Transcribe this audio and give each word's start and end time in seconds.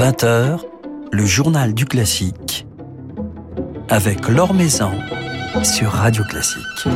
20h, 0.00 0.60
le 1.12 1.26
journal 1.26 1.74
du 1.74 1.84
classique 1.84 2.66
avec 3.90 4.26
Laure 4.28 4.54
Maison 4.54 4.92
sur 5.62 5.90
Radio 5.90 6.24
Classique. 6.24 6.88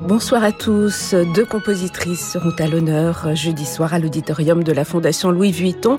Bonsoir 0.00 0.44
à 0.44 0.52
tous. 0.52 1.12
Deux 1.34 1.44
compositrices 1.44 2.34
seront 2.34 2.54
à 2.60 2.68
l'honneur 2.68 3.34
jeudi 3.34 3.66
soir 3.66 3.94
à 3.94 3.98
l'auditorium 3.98 4.62
de 4.62 4.70
la 4.70 4.84
Fondation 4.84 5.32
Louis 5.32 5.50
Vuitton. 5.50 5.98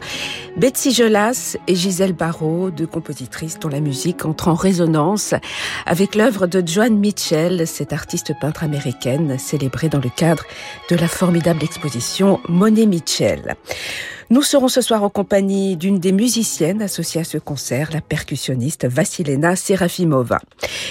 Betsy 0.56 0.93
Jolas 0.93 1.57
et 1.68 1.75
Gisèle 1.75 2.14
Barrault, 2.14 2.71
deux 2.71 2.87
compositrices 2.87 3.60
dont 3.60 3.68
la 3.68 3.82
musique 3.82 4.24
entre 4.24 4.47
en 4.47 4.54
résonance 4.54 5.33
avec 5.86 6.15
l'œuvre 6.15 6.47
de 6.47 6.65
Joan 6.65 6.97
Mitchell, 6.97 7.68
cette 7.68 7.92
artiste 7.92 8.32
peintre 8.39 8.64
américaine 8.64 9.37
célébrée 9.37 9.89
dans 9.89 10.00
le 10.00 10.10
cadre 10.15 10.46
de 10.89 10.96
la 10.96 11.10
formidable 11.10 11.61
exposition 11.61 12.39
Monet 12.47 12.86
Mitchell. 12.86 13.57
Nous 14.32 14.42
serons 14.42 14.70
ce 14.70 14.82
soir 14.82 15.04
en 15.04 15.10
compagnie 15.10 15.78
d'une 15.78 16.00
des 16.00 16.11
musiciennes 16.11 16.82
associées 16.82 17.21
à 17.21 17.24
ce 17.24 17.38
concert, 17.38 17.92
la 17.93 18.02
percussionniste 18.02 18.88
Vassilena 18.88 19.56
Serafimova. 19.56 20.39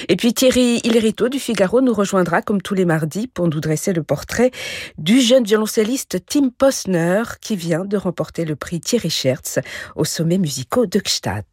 Et 0.08 0.14
puis 0.14 0.32
Thierry 0.32 0.80
Illerito 0.84 1.28
du 1.28 1.40
Figaro 1.40 1.80
nous 1.80 1.92
rejoindra 1.92 2.42
comme 2.42 2.62
tous 2.62 2.74
les 2.74 2.84
mardis 2.84 3.26
pour 3.26 3.48
nous 3.48 3.58
dresser 3.58 3.92
le 3.92 4.04
portrait 4.04 4.52
du 4.98 5.20
jeune 5.20 5.42
violoncelliste 5.42 6.24
Tim 6.26 6.50
Posner 6.56 7.22
qui 7.40 7.56
vient 7.56 7.84
de 7.84 7.96
remporter 7.96 8.44
le 8.44 8.54
prix 8.54 8.78
Thierry 8.80 9.10
Schertz 9.10 9.58
au 9.96 10.04
sommet 10.04 10.38
musicaux 10.38 10.86
de 10.86 11.00
Gstaad. 11.00 11.44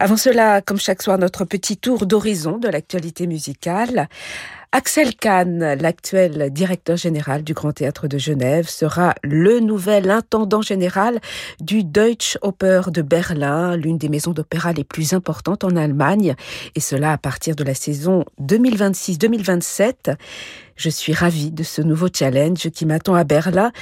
Avant 0.00 0.16
cela, 0.16 0.62
comme 0.62 0.80
chaque 0.80 1.02
soir, 1.02 1.16
notre 1.16 1.44
petit 1.44 1.76
tour 1.76 2.06
d'horizon 2.06 2.58
de 2.58 2.66
l'actualité 2.66 3.28
musicale 3.28 4.08
Axel 4.70 5.16
Kahn, 5.16 5.76
l'actuel 5.80 6.50
directeur 6.52 6.98
général 6.98 7.42
du 7.42 7.54
Grand 7.54 7.72
Théâtre 7.72 8.06
de 8.06 8.18
Genève, 8.18 8.68
sera 8.68 9.14
le 9.24 9.60
nouvel 9.60 10.10
intendant 10.10 10.60
général 10.60 11.20
du 11.58 11.84
Deutsche 11.84 12.36
Oper 12.42 12.90
de 12.90 13.00
Berlin, 13.00 13.78
l'une 13.78 13.96
des 13.96 14.10
maisons 14.10 14.32
d'opéra 14.32 14.74
les 14.74 14.84
plus 14.84 15.14
importantes 15.14 15.64
en 15.64 15.74
Allemagne, 15.74 16.34
et 16.74 16.80
cela 16.80 17.12
à 17.12 17.18
partir 17.18 17.56
de 17.56 17.64
la 17.64 17.72
saison 17.72 18.26
2026-2027. 18.42 20.16
Je 20.78 20.90
suis 20.90 21.12
ravie 21.12 21.50
de 21.50 21.64
ce 21.64 21.82
nouveau 21.82 22.06
challenge 22.06 22.70
qui 22.70 22.86
m'attend 22.86 23.16
à 23.16 23.24
Berlin, 23.24 23.72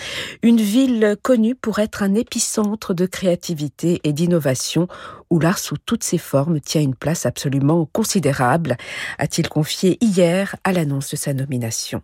une 0.43 0.57
ville 0.57 1.17
connue 1.21 1.55
pour 1.55 1.79
être 1.79 2.03
un 2.03 2.15
épicentre 2.15 2.95
de 2.95 3.05
créativité 3.05 4.01
et 4.03 4.15
d'innovation 4.15 4.89
où 5.29 5.39
l'art 5.39 5.59
sous 5.59 5.77
toutes 5.77 6.05
ses 6.05 6.17
formes 6.17 6.59
tient 6.59 6.81
une 6.81 6.95
place 6.95 7.27
absolument 7.27 7.87
considérable, 7.93 8.79
a-t-il 9.19 9.47
confié 9.51 9.99
hier 10.01 10.57
à 10.65 10.73
l'annonce 10.73 11.11
de 11.11 11.17
sa 11.17 11.35
nomination. 11.35 12.01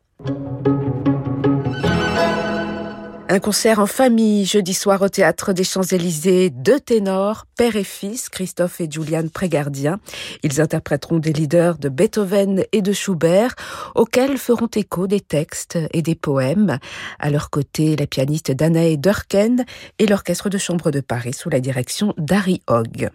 Un 3.33 3.41
concert 3.41 3.79
en 3.79 3.87
famille 3.87 4.45
jeudi 4.45 4.75
soir 4.75 5.01
au 5.01 5.09
théâtre 5.09 5.55
des 5.55 5.65
Champs-Élysées, 5.65 6.51
deux 6.51 6.79
ténors, 6.79 7.47
père 7.57 7.77
et 7.77 7.83
fils, 7.83 8.29
Christophe 8.29 8.83
et 8.83 8.89
Julian 8.91 9.27
Prégardien. 9.33 10.01
Ils 10.43 10.61
interpréteront 10.61 11.17
des 11.17 11.33
leaders 11.33 11.79
de 11.79 11.89
Beethoven 11.89 12.65
et 12.73 12.83
de 12.83 12.93
Schubert, 12.93 13.55
auxquels 13.95 14.37
feront 14.37 14.69
écho 14.77 15.07
des 15.07 15.23
textes 15.23 15.79
et 15.95 16.03
des 16.03 16.15
poèmes. 16.15 16.79
À 17.19 17.31
leur 17.31 17.49
côté, 17.49 17.97
la 17.97 18.07
pianiste 18.07 18.51
Danae 18.51 18.99
Durken 18.99 19.65
et 19.99 20.05
l'orchestre 20.05 20.51
de 20.51 20.59
chambre 20.59 20.91
de 20.91 21.01
Paris 21.01 21.33
sous 21.33 21.49
la 21.49 21.61
direction 21.61 22.13
d'Harry 22.19 22.61
Hogg. 22.69 23.09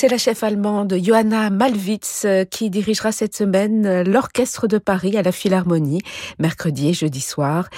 C'est 0.00 0.08
la 0.08 0.16
chef 0.16 0.42
allemande 0.44 0.96
Johanna 0.98 1.50
Malwitz 1.50 2.22
euh, 2.24 2.46
qui 2.46 2.70
dirigera 2.70 3.12
cette 3.12 3.36
semaine 3.36 3.84
euh, 3.84 4.02
l'Orchestre 4.02 4.66
de 4.66 4.78
Paris 4.78 5.18
à 5.18 5.22
la 5.22 5.30
Philharmonie, 5.30 6.00
mercredi 6.38 6.88
et 6.88 6.94
jeudi 6.94 7.20
soir. 7.20 7.68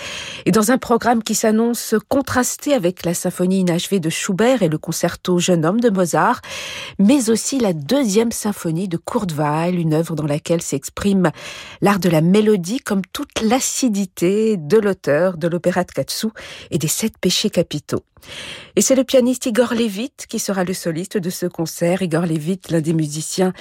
Et 0.47 0.53
dans 0.53 0.71
un 0.71 0.79
programme 0.79 1.25
qui 1.25 1.35
s'annonce 1.35 1.97
contrasté 2.09 2.75
avec 2.75 3.05
la 3.05 3.15
symphonie 3.15 3.59
inachevée 3.59 3.99
de 3.99 4.09
Schubert 4.09 4.63
et 4.63 4.69
le 4.69 4.79
concerto 4.79 5.41
Jeune 5.41 5.67
homme 5.67 5.81
de 5.81 5.91
Mozart, 5.91 6.43
mais 7.01 7.29
aussi 7.29 7.59
la 7.59 7.73
deuxième 7.73 8.31
symphonie 8.31 8.87
de 8.87 8.99
Kurt 8.99 9.33
Weill, 9.33 9.77
une 9.77 9.93
œuvre 9.93 10.15
dans 10.15 10.29
laquelle 10.29 10.63
s'exprime 10.63 11.33
l'art 11.81 11.99
de 11.99 12.09
la 12.09 12.21
mélodie 12.21 12.79
comme 12.79 13.03
toute 13.13 13.41
l'acidité 13.43 14.57
de 14.57 14.79
l'auteur 14.79 15.39
de 15.39 15.49
l'opéra 15.49 15.83
de 15.83 15.91
Katsu 15.91 16.29
et 16.71 16.79
des 16.79 16.87
sept 16.87 17.19
péchés 17.19 17.51
capitaux. 17.51 18.05
Et 18.77 18.81
c'est 18.81 18.95
le 18.95 19.05
pianiste 19.05 19.47
Igor 19.47 19.75
Levit 19.75 20.13
qui 20.29 20.39
sera 20.39 20.65
le 20.65 20.73
soliste 20.73 21.19
de 21.19 21.31
ce 21.31 21.47
concert. 21.47 22.03
Igor 22.03 22.27
Levit, 22.27 22.61
l'un 22.71 22.81
des 22.81 22.95
musiciens 22.95 23.53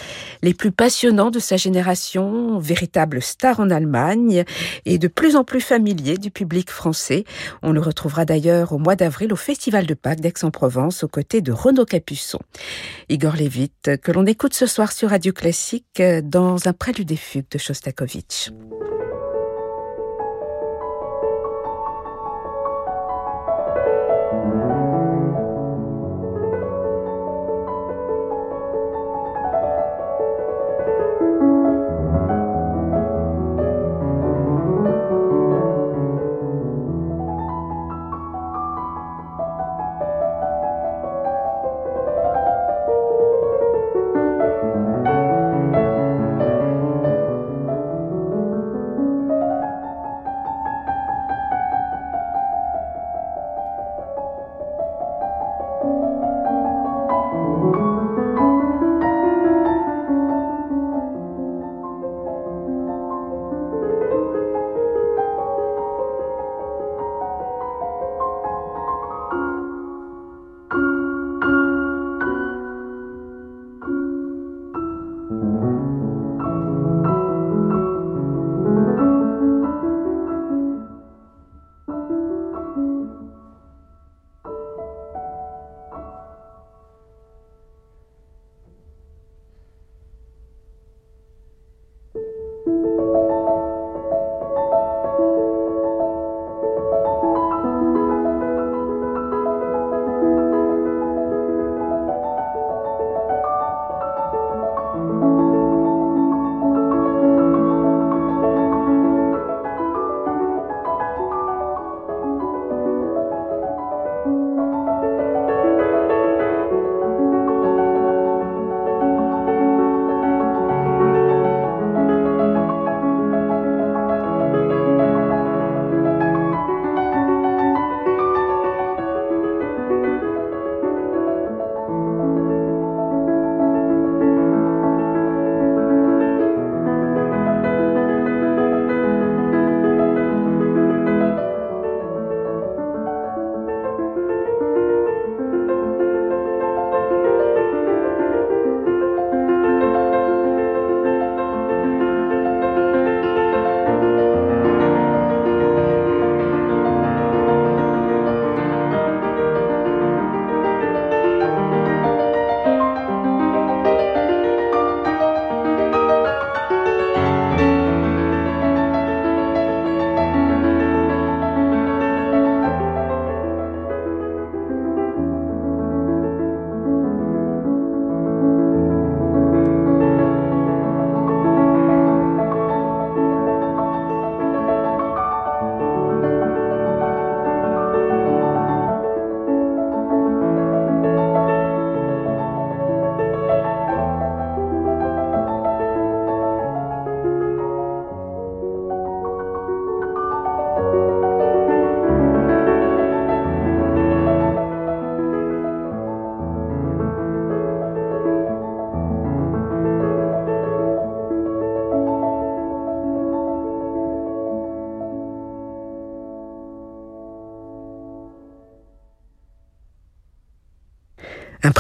les 0.42 0.54
plus 0.54 0.72
passionnants 0.72 1.32
de 1.32 1.40
sa 1.40 1.58
génération, 1.58 2.60
véritable 2.60 3.22
star 3.22 3.60
en 3.60 3.70
Allemagne 3.70 4.44
et 4.86 4.98
de 4.98 5.08
plus 5.08 5.36
en 5.36 5.44
plus 5.44 5.62
familier 5.62 6.18
du 6.18 6.32
public 6.32 6.70
français. 6.70 7.26
On 7.62 7.72
le 7.72 7.82
retrouvera 7.82 8.26
d'ailleurs 8.26 8.72
au 8.72 8.78
mois 8.78 8.96
d'avril 8.96 9.34
au 9.34 9.38
Festival 9.38 9.86
de 9.86 9.94
Pâques 9.94 10.22
d'Aix-en-Provence 10.22 11.04
aux 11.04 11.10
côtés 11.10 11.42
de 11.42 11.52
Renaud 11.52 11.86
Capuçon. 11.86 12.40
Igor 13.10 13.36
Levit, 13.36 13.72
que 14.02 14.12
l'on 14.12 14.26
écoute 14.26 14.54
ce 14.54 14.66
soir 14.66 14.92
sur 14.92 15.10
Radio 15.10 15.34
Classique 15.34 16.02
dans 16.24 16.68
un 16.68 16.74
prélude 16.74 17.08
des 17.08 17.18
fugues 17.18 17.50
de 17.52 17.58
Shostakovich. 17.58 18.52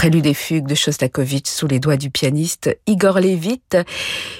Prélude 0.01 0.25
et 0.25 0.33
fugue 0.33 0.65
de 0.65 0.73
Shostakovich 0.73 1.45
sous 1.45 1.67
les 1.67 1.79
doigts 1.79 1.95
du 1.95 2.09
pianiste 2.09 2.75
Igor 2.87 3.19
Levit. 3.19 3.61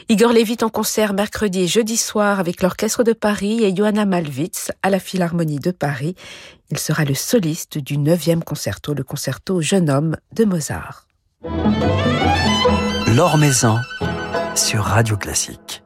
Igor 0.10 0.34
Levit 0.34 0.58
en 0.63 0.69
concert 0.69 1.13
mercredi 1.13 1.62
et 1.62 1.68
jeudi 1.68 1.98
soir 1.98 2.40
avec 2.40 2.63
l'Orchestre 2.63 3.04
de 3.04 3.13
Paris 3.13 3.63
et 3.63 3.75
Johanna 3.75 4.06
Malwitz 4.06 4.72
à 4.81 4.90
la 4.90 4.98
Philharmonie 4.98 5.60
de 5.60 5.69
Paris. 5.69 6.16
Il 6.72 6.80
sera 6.80 7.06
le 7.06 7.13
soliste 7.13 7.78
du 7.78 8.00
neuvième 8.00 8.44
concerto, 8.44 8.96
le 8.96 9.04
concerto 9.04 9.62
Jeune 9.62 9.92
homme 9.92 10.18
de 10.34 10.46
Mozart. 10.46 11.06
L'Or 13.16 13.38
sur 14.56 14.81
Radio 14.81 15.16
Classique. 15.16 15.84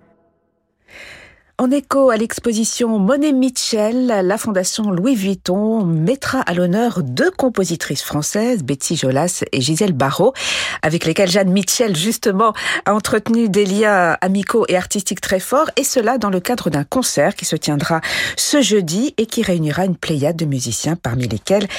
En 1.57 1.72
écho 1.72 2.10
à 2.10 2.18
l'exposition 2.18 3.00
Monet 3.00 3.31
Mitchell, 3.31 4.07
la 4.07 4.38
Fondation 4.38 4.92
Louis 4.92 5.16
Vuitton 5.16 5.86
mettra 5.86 6.42
à 6.42 6.54
l'honneur 6.54 7.02
deux 7.02 7.31
compositrices 7.31 8.04
françaises, 8.04 8.62
Betsy 8.62 8.98
Jolas 8.98 9.46
et 9.54 9.62
Gisèle 9.62 9.94
Barrault, 9.94 10.34
avec 10.81 11.06
lesquelles 11.06 11.31
Jeanne 11.31 11.52
Mitchell, 11.52 11.96
justement, 11.96 12.54
a 12.86 12.94
entretenu 12.94 13.48
des 13.48 13.63
liens 13.63 14.18
amicaux 14.19 14.66
et 14.68 14.75
artistiques 14.75 15.22
très 15.22 15.40
forts, 15.40 15.72
et 15.78 15.86
cela 15.86 16.18
dans 16.18 16.30
le 16.30 16.42
cadre 16.42 16.69
d'un 16.69 16.84
concert 16.84 17.36
qui 17.36 17.46
se 17.46 17.56
tiendra 17.56 18.02
ce 18.36 18.62
jeudi 18.62 19.13
et 19.18 19.25
qui 19.25 19.42
réunira 19.42 19.86
une 19.86 19.96
pléiade 19.96 20.36
de 20.36 20.46
musiciens, 20.46 20.98
parmi 20.98 21.25
lesquels 21.25 21.69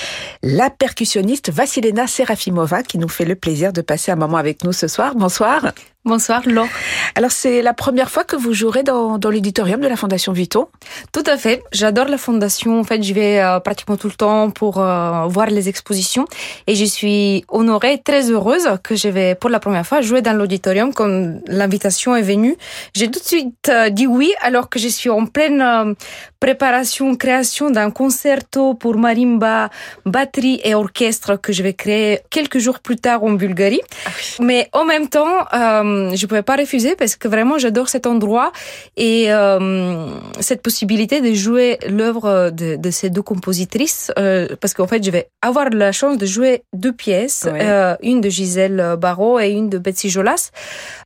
la 0.43 0.71
percussionniste 0.71 1.51
Vassilena 1.51 2.07
Serafimova, 2.07 2.83
qui 2.83 2.97
nous 2.97 3.11
fait 3.11 3.27
le 3.27 3.35
plaisir 3.35 3.75
de 3.75 3.83
passer 3.83 4.11
un 4.11 4.17
moment 4.17 4.39
avec 4.39 4.65
nous 4.65 4.73
ce 4.73 4.89
soir. 4.89 5.15
Bonsoir. 5.17 5.73
Bonsoir 6.07 6.43
Laure. 6.47 6.69
Alors 7.17 7.33
c'est 7.33 7.63
la 7.63 7.75
première 7.75 8.13
fois 8.13 8.23
que 8.23 8.37
vous 8.37 8.53
jouerez 8.53 8.85
dans, 8.85 9.19
dans 9.19 9.29
l'éditorium 9.29 9.81
de 9.81 9.89
la 9.89 9.97
Fondation 9.97 10.33
Vuitton? 10.33 10.69
Tout 11.11 11.25
à 11.27 11.37
fait. 11.37 11.65
J'adore 11.73 12.07
la 12.07 12.17
Fondation. 12.17 12.79
En 12.79 12.85
fait, 12.85 13.03
j'y 13.03 13.13
vais 13.13 13.41
euh, 13.41 13.59
pratiquement 13.59 13.97
tout 13.97 14.07
le 14.07 14.15
temps 14.15 14.51
pour 14.51 14.79
euh, 14.79 15.27
voir 15.27 15.49
les 15.49 15.69
expositions 15.69 16.25
et 16.69 16.77
je 16.77 16.85
suis 16.85 17.45
honorée, 17.49 18.01
très 18.05 18.31
heureuse 18.31 18.69
que 18.85 18.95
je 18.95 19.09
vais 19.09 19.35
pour 19.35 19.51
la 19.51 19.59
première 19.59 19.85
fois 19.85 20.01
jouer 20.01 20.23
dans 20.23 20.33
l'auditorium 20.33 20.95
comme 20.95 21.41
l'invitation 21.49 22.15
est 22.15 22.23
venue. 22.23 22.57
J'ai 22.95 23.11
tout 23.11 23.19
de 23.19 23.25
suite 23.25 23.69
euh, 23.69 23.91
dit 23.91 24.07
oui 24.07 24.33
alors 24.43 24.69
que 24.69 24.79
je 24.79 24.87
suis 24.87 25.11
en 25.11 25.27
pleine 25.27 25.97
préparation, 26.39 27.17
création 27.17 27.71
d'un 27.71 27.91
concerto 27.91 28.75
pour 28.75 28.97
marimba, 28.97 29.71
batterie 30.05 30.61
et 30.63 30.77
orchestre 30.77 31.35
que 31.35 31.53
je 31.53 31.65
vais 31.65 31.75
créer 31.75 32.21
quelques 32.31 32.59
jours 32.59 32.79
plus 32.79 32.97
tard 32.97 33.25
en 33.25 33.33
Bulgarie. 33.33 33.81
Ah 34.05 34.11
Mais 34.41 34.69
en 34.73 34.85
même 34.85 35.09
temps, 35.09 35.45
euh, 35.53 35.96
je 36.15 36.27
pouvais 36.27 36.43
pas 36.43 36.57
refuser 36.57 36.97
parce 36.97 37.17
que 37.17 37.29
vraiment 37.29 37.59
j'adore 37.59 37.89
cet 37.89 38.07
endroit 38.07 38.53
et 38.97 39.27
euh, 39.29 40.09
cette 40.41 40.63
possibilité 40.63 41.21
de 41.21 41.33
jouer 41.35 41.79
l'œuvre 41.89 42.51
de, 42.51 42.77
de, 42.77 42.91
ces 42.91 43.11
deux 43.11 43.23
compositrices 43.23 44.13
euh, 44.19 44.49
parce 44.61 44.75
qu'en 44.75 44.87
fait 44.87 45.03
je 45.05 45.11
vais 45.11 45.29
avoir 45.43 45.71
la 45.71 45.93
chance 45.93 46.19
de 46.19 46.27
jouer 46.27 46.63
deux 46.73 46.93
pièces, 46.93 47.47
euh, 47.47 47.97
une 48.03 48.21
de 48.21 48.29
Gisèle 48.29 48.97
Barrault 48.99 49.39
et 49.41 49.51
une 49.51 49.69
de 49.69 49.79
Betsy 49.79 50.11
Jolas 50.11 50.51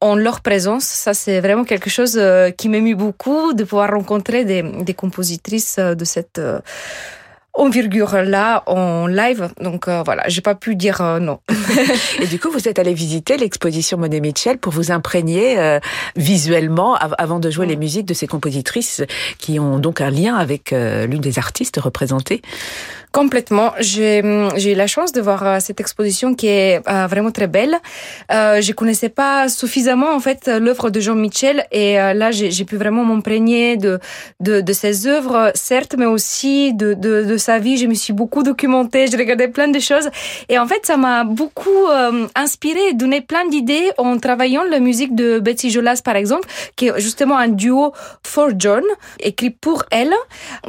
en 0.01 0.15
leur 0.15 0.41
présence. 0.41 0.85
Ça 0.85 1.15
c'est 1.15 1.41
vraiment 1.41 1.65
quelque 1.65 1.91
chose 1.91 2.21
qui 2.57 2.69
m'émue 2.69 2.95
beaucoup 2.95 3.53
de 3.53 3.65
pouvoir 3.65 3.91
rencontrer 3.91 4.45
des, 4.45 4.63
des 4.63 4.95
compositrices 4.95 5.79
de 5.79 6.05
cette 6.05 6.41
envergure 7.55 8.23
là 8.23 8.63
en 8.67 9.07
live. 9.07 9.51
Donc 9.61 9.89
euh, 9.89 10.03
voilà, 10.05 10.25
j'ai 10.29 10.41
pas 10.41 10.55
pu 10.55 10.77
dire 10.77 11.01
euh, 11.01 11.19
non. 11.19 11.41
et 12.21 12.27
du 12.27 12.39
coup, 12.39 12.51
vous 12.51 12.69
êtes 12.69 12.79
allé 12.79 12.95
visiter 12.95 13.37
l'exposition 13.37 13.99
Monet 13.99 14.21
Mitchell 14.21 14.59
pour 14.59 14.73
vous 14.73 14.93
imprégner 14.93 15.59
euh, 15.59 15.81
visuellement 16.17 16.95
avant 16.95 17.41
de 17.41 17.51
jouer 17.51 17.67
les 17.67 17.77
musiques 17.77 18.07
de 18.07 18.15
ces 18.15 18.27
compositrices 18.27 19.03
qui 19.39 19.59
ont 19.59 19.79
donc 19.79 20.01
un 20.01 20.11
lien 20.11 20.37
avec 20.37 20.71
l'une 20.71 21.21
des 21.21 21.39
artistes 21.39 21.79
représentées. 21.79 22.43
Complètement. 23.13 23.73
J'ai 23.81 24.21
eu 24.21 24.75
la 24.75 24.87
chance 24.87 25.11
de 25.11 25.21
voir 25.21 25.61
cette 25.61 25.81
exposition 25.81 26.35
qui 26.35 26.47
est 26.47 26.81
vraiment 27.09 27.33
très 27.33 27.49
belle. 27.49 27.77
Euh, 28.31 28.61
je 28.61 28.73
connaissais 28.73 29.09
pas 29.09 29.49
suffisamment 29.49 30.15
en 30.15 30.21
fait 30.21 30.47
l'œuvre 30.47 30.91
de 30.91 31.01
Jean 31.01 31.17
Mitchell 31.17 31.65
et 31.73 31.95
là 31.95 32.31
j'ai 32.31 32.65
pu 32.65 32.77
vraiment 32.77 33.05
m'imprégner 33.05 33.77
de, 33.77 33.99
de, 34.39 34.61
de 34.61 34.73
ses 34.73 35.09
œuvres, 35.09 35.51
certes, 35.55 35.97
mais 35.99 36.07
aussi 36.07 36.73
de, 36.73 36.95
de, 36.95 37.25
de 37.25 37.37
sa 37.37 37.59
vie. 37.59 37.77
Je 37.77 37.87
me 37.87 37.95
suis 37.95 38.13
beaucoup 38.13 38.45
documentée, 38.45 39.09
je 39.09 39.17
regardais 39.17 39.49
plein 39.49 39.69
de 39.69 39.81
choses. 39.81 40.09
Et 40.49 40.59
en 40.59 40.67
fait, 40.69 40.87
ça 40.87 40.97
m'a 40.97 41.25
beaucoup 41.25 41.87
euh, 41.89 42.29
inspiré 42.37 42.93
donné 42.95 43.21
plein 43.23 43.47
d'idées 43.49 43.91
en 43.99 44.19
travaillant 44.19 44.63
la 44.63 44.79
musique 44.79 45.17
de 45.17 45.41
Betsy 45.41 45.71
Jolas, 45.71 46.01
par 46.05 46.17
exemple, 46.17 46.49
qui 46.77 46.87
est 46.87 47.01
justement 47.01 47.37
un 47.37 47.49
duo 47.49 47.93
for 48.25 48.51
John, 48.57 48.85
écrit 49.19 49.51
pour 49.51 49.85
elle. 49.91 50.15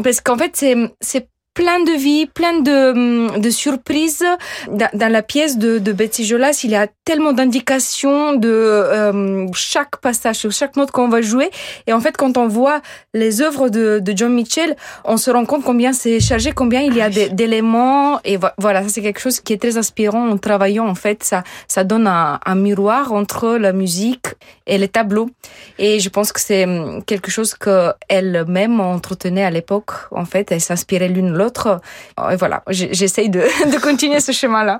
Parce 0.03 0.21
qu'en 0.21 0.37
fait, 0.37 0.55
c'est 0.55 1.27
plein 1.53 1.83
de 1.83 1.91
vie, 1.91 2.25
plein 2.27 2.59
de, 2.59 3.39
de 3.39 3.49
surprises. 3.49 4.25
Dans, 4.69 5.11
la 5.11 5.21
pièce 5.21 5.57
de, 5.57 5.79
de 5.79 5.91
Betsy 5.91 6.25
Jolas, 6.25 6.61
il 6.63 6.71
y 6.71 6.75
a 6.75 6.87
tellement 7.03 7.33
d'indications 7.33 8.33
de 8.33 8.49
euh, 8.49 9.47
chaque 9.53 9.97
passage, 9.97 10.37
sur 10.37 10.51
chaque 10.51 10.75
note 10.77 10.91
qu'on 10.91 11.09
va 11.09 11.21
jouer. 11.21 11.49
Et 11.87 11.93
en 11.93 11.99
fait, 11.99 12.15
quand 12.15 12.37
on 12.37 12.47
voit 12.47 12.81
les 13.13 13.41
œuvres 13.41 13.69
de, 13.69 13.99
de 13.99 14.13
John 14.15 14.33
Mitchell, 14.33 14.75
on 15.03 15.17
se 15.17 15.29
rend 15.29 15.45
compte 15.45 15.63
combien 15.63 15.91
c'est 15.91 16.19
chargé, 16.19 16.51
combien 16.53 16.81
il 16.81 16.95
y 16.95 17.01
a 17.01 17.09
d'éléments. 17.09 18.19
Et 18.23 18.37
voilà, 18.57 18.87
c'est 18.87 19.01
quelque 19.01 19.19
chose 19.19 19.39
qui 19.39 19.53
est 19.53 19.61
très 19.61 19.77
inspirant 19.77 20.29
en 20.29 20.37
travaillant. 20.37 20.87
En 20.87 20.95
fait, 20.95 21.23
ça, 21.23 21.43
ça 21.67 21.83
donne 21.83 22.07
un, 22.07 22.39
un 22.45 22.55
miroir 22.55 23.11
entre 23.11 23.57
la 23.57 23.73
musique 23.73 24.27
et 24.67 24.77
les 24.77 24.87
tableaux. 24.87 25.29
Et 25.77 25.99
je 25.99 26.09
pense 26.09 26.31
que 26.31 26.39
c'est 26.39 26.65
quelque 27.05 27.29
chose 27.29 27.55
qu'elle-même 27.55 28.79
entretenait 28.79 29.43
à 29.43 29.51
l'époque. 29.51 29.91
En 30.11 30.25
fait, 30.25 30.51
elle 30.51 30.61
s'inspirait 30.61 31.09
l'une 31.09 31.31
l'autre. 31.31 31.40
Et 31.49 32.35
voilà, 32.35 32.63
j'essaye 32.67 33.29
de, 33.29 33.39
de 33.71 33.81
continuer 33.81 34.19
ce 34.19 34.31
chemin-là. 34.31 34.79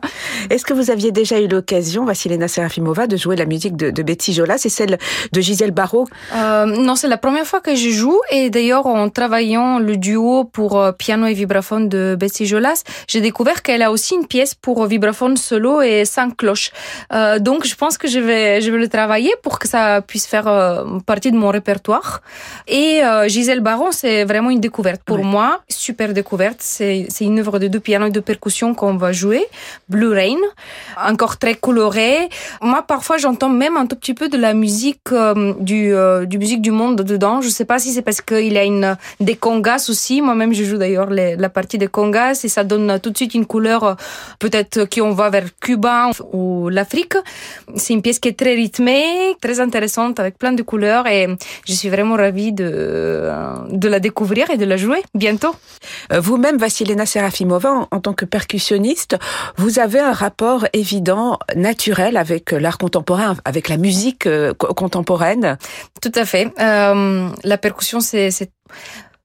Est-ce 0.50 0.66
que 0.66 0.74
vous 0.74 0.92
aviez 0.92 1.12
déjà 1.12 1.40
eu 1.40 1.48
l'occasion, 1.48 2.06
Vassilena 2.06 2.48
Serafimova, 2.48 3.08
de 3.08 3.18
jouer 3.18 3.36
la 3.36 3.46
musique 3.46 3.76
de, 3.76 3.90
de 3.90 4.04
Betty 4.04 4.34
Jola? 4.34 4.58
C'est 4.58 4.70
celle 4.70 4.98
de 5.32 5.42
Gisèle 5.42 5.72
Barrault 5.72 6.08
euh, 6.36 6.66
Non, 6.66 6.96
c'est 6.96 7.08
la 7.08 7.18
première 7.18 7.46
fois 7.46 7.62
que 7.62 7.76
je 7.76 7.90
joue. 7.90 8.20
Et 8.32 8.50
d'ailleurs, 8.50 8.86
en 8.86 9.10
travaillant 9.10 9.80
le 9.80 9.98
duo 9.98 10.44
pour 10.44 10.80
euh, 10.80 10.92
piano 10.92 11.26
et 11.28 11.34
vibraphone 11.34 11.90
de 11.90 12.16
Betty 12.20 12.46
Jolas, 12.46 12.84
j'ai 13.08 13.22
découvert 13.22 13.62
qu'elle 13.62 13.82
a 13.82 13.92
aussi 13.92 14.16
une 14.16 14.28
pièce 14.28 14.56
pour 14.56 14.86
vibraphone 14.86 15.38
solo 15.38 15.82
et 15.82 16.06
cinq 16.06 16.38
cloches. 16.38 16.72
Euh, 17.14 17.40
donc, 17.40 17.66
je 17.66 17.76
pense 17.76 17.98
que 17.98 18.08
je 18.08 18.20
vais, 18.20 18.62
je 18.62 18.72
vais 18.72 18.78
le 18.78 18.88
travailler 18.88 19.34
pour 19.44 19.60
que 19.60 19.68
ça 19.68 20.02
puisse 20.02 20.28
faire 20.28 20.48
euh, 20.48 21.00
partie 21.06 21.32
de 21.32 21.38
mon 21.38 21.50
répertoire. 21.50 22.22
Et 22.68 23.04
euh, 23.04 23.28
Gisèle 23.28 23.62
Baron, 23.62 23.92
c'est 23.92 24.24
vraiment 24.26 24.50
une 24.50 24.60
découverte 24.60 25.02
pour 25.04 25.24
moi, 25.24 25.62
super 25.70 26.14
découverte 26.14 26.51
c'est 26.60 27.08
une 27.22 27.40
œuvre 27.40 27.60
de 27.60 27.68
deux 27.68 27.80
pianos 27.80 28.08
et 28.08 28.12
de 28.12 28.20
percussion 28.20 28.74
qu'on 28.74 28.96
va 28.96 29.12
jouer, 29.12 29.46
Blue 29.90 30.14
Rain, 30.14 30.38
encore 30.98 31.38
très 31.38 31.56
coloré. 31.56 32.30
Moi, 32.62 32.82
parfois, 32.84 33.18
j'entends 33.18 33.50
même 33.50 33.78
un 33.78 33.86
tout 33.86 33.96
petit 33.96 34.14
peu 34.14 34.30
de 34.30 34.38
la 34.38 34.54
musique 34.54 35.12
euh, 35.12 35.54
du, 35.60 35.94
euh, 35.94 36.26
du 36.26 36.38
musique 36.38 36.62
du 36.62 36.72
monde 36.72 37.02
dedans. 37.02 37.42
Je 37.42 37.50
sais 37.50 37.66
pas 37.66 37.80
si 37.80 37.92
c'est 37.92 38.02
parce 38.02 38.22
qu'il 38.22 38.54
y 38.54 38.58
a 38.58 38.98
des 39.20 39.36
congas 39.36 39.88
aussi. 39.90 40.22
Moi-même, 40.22 40.54
je 40.54 40.64
joue 40.64 40.78
d'ailleurs 40.78 41.10
la 41.10 41.50
partie 41.50 41.78
des 41.78 41.88
congas 41.88 42.42
et 42.44 42.48
ça 42.48 42.64
donne 42.64 43.00
tout 43.00 43.10
de 43.10 43.18
suite 43.18 43.34
une 43.34 43.46
couleur 43.46 43.84
euh, 43.84 43.94
peut-être 44.40 44.86
qu'on 44.94 45.12
va 45.12 45.30
vers 45.30 45.46
Cuba 45.60 46.12
ou 46.34 46.70
l'Afrique. 46.70 47.16
C'est 47.76 47.94
une 47.94 48.02
pièce 48.02 48.20
qui 48.20 48.30
est 48.30 48.38
très 48.38 48.54
rythmée, 48.54 49.36
très 49.42 49.60
intéressante 49.60 50.20
avec 50.20 50.38
plein 50.38 50.54
de 50.54 50.64
couleurs 50.64 51.08
et 51.08 51.28
je 51.68 51.74
suis 51.74 51.90
vraiment 51.90 52.16
ravie 52.16 52.52
de 52.52 53.30
de 53.70 53.88
la 53.88 54.00
découvrir 54.00 54.50
et 54.50 54.58
de 54.58 54.66
la 54.66 54.78
jouer 54.78 55.02
bientôt. 55.14 55.56
Vous 56.12 56.38
vous-même, 56.42 56.58
Vassilena 56.58 57.06
Serafimova, 57.06 57.88
en, 57.92 58.00
tant 58.00 58.14
que 58.14 58.26
percussionniste, 58.26 59.16
vous 59.58 59.78
avez 59.78 60.00
un 60.00 60.12
rapport 60.12 60.66
évident, 60.74 61.38
naturel 61.56 62.18
avec 62.18 62.52
l'art 62.52 62.80
contemporain, 62.80 63.38
avec 63.46 63.70
la 63.70 63.78
musique 63.78 64.26
euh, 64.26 64.54
contemporaine. 64.54 65.58
Tout 66.02 66.12
à 66.16 66.26
fait. 66.26 66.52
Euh, 66.60 67.30
la 67.44 67.58
percussion, 67.58 68.00
c'est 68.00 68.32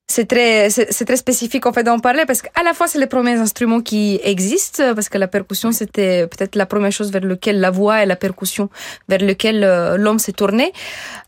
c'est 0.09 0.29
très 0.29 0.71
c'est 0.71 1.05
très 1.05 1.17
spécifique 1.17 1.67
en 1.67 1.73
fait 1.73 1.83
d'en 1.83 1.99
parler 1.99 2.27
parce 2.27 2.41
qu'à 2.41 2.63
la 2.63 2.75
fois 2.75 2.87
c'est 2.87 3.01
les 3.01 3.09
premiers 3.09 3.39
instruments 3.41 3.81
qui 3.81 4.21
existent 4.23 4.95
parce 4.95 5.09
que 5.09 5.19
la 5.19 5.27
percussion 5.27 5.73
c'était 5.73 6.29
peut-être 6.29 6.55
la 6.55 6.65
première 6.65 6.93
chose 6.93 7.11
vers 7.11 7.25
lequel 7.25 7.59
la 7.59 7.73
voix 7.73 8.05
et 8.05 8.07
la 8.07 8.15
percussion 8.15 8.71
vers 9.09 9.19
lequel 9.19 9.65
euh, 9.65 9.97
l'homme 9.97 10.21
s'est 10.21 10.33
tourné 10.33 10.73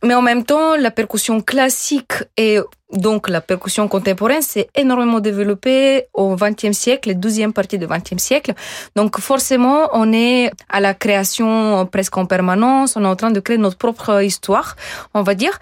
mais 0.05 0.15
en 0.15 0.23
même 0.23 0.45
temps 0.45 0.77
la 0.77 0.93
percussion 0.93 1.41
classique 1.41 2.13
et 2.37 2.61
donc 2.93 3.29
la 3.29 3.43
percussion 3.43 3.87
contemporaine 3.87 4.41
s'est 4.41 4.69
énormément 4.75 5.21
développée 5.21 6.07
au 6.15 6.37
XXe 6.37 6.73
siècle, 6.73 7.15
deuxième 7.15 7.53
partie 7.53 7.79
du 7.79 7.87
XXe 7.87 8.17
siècle. 8.17 8.55
Donc 8.97 9.21
forcément, 9.21 9.89
on 9.93 10.11
est 10.13 10.51
à 10.71 10.81
la 10.81 10.95
création 10.95 11.87
presque 11.87 12.17
en 12.17 12.25
permanence, 12.25 12.97
on 12.97 13.05
est 13.05 13.09
en 13.09 13.17
train 13.17 13.31
de 13.31 13.41
créer 13.41 13.59
notre 13.59 13.77
propre 13.77 14.23
histoire, 14.23 14.75
on 15.13 15.23
va 15.23 15.35
dire. 15.35 15.59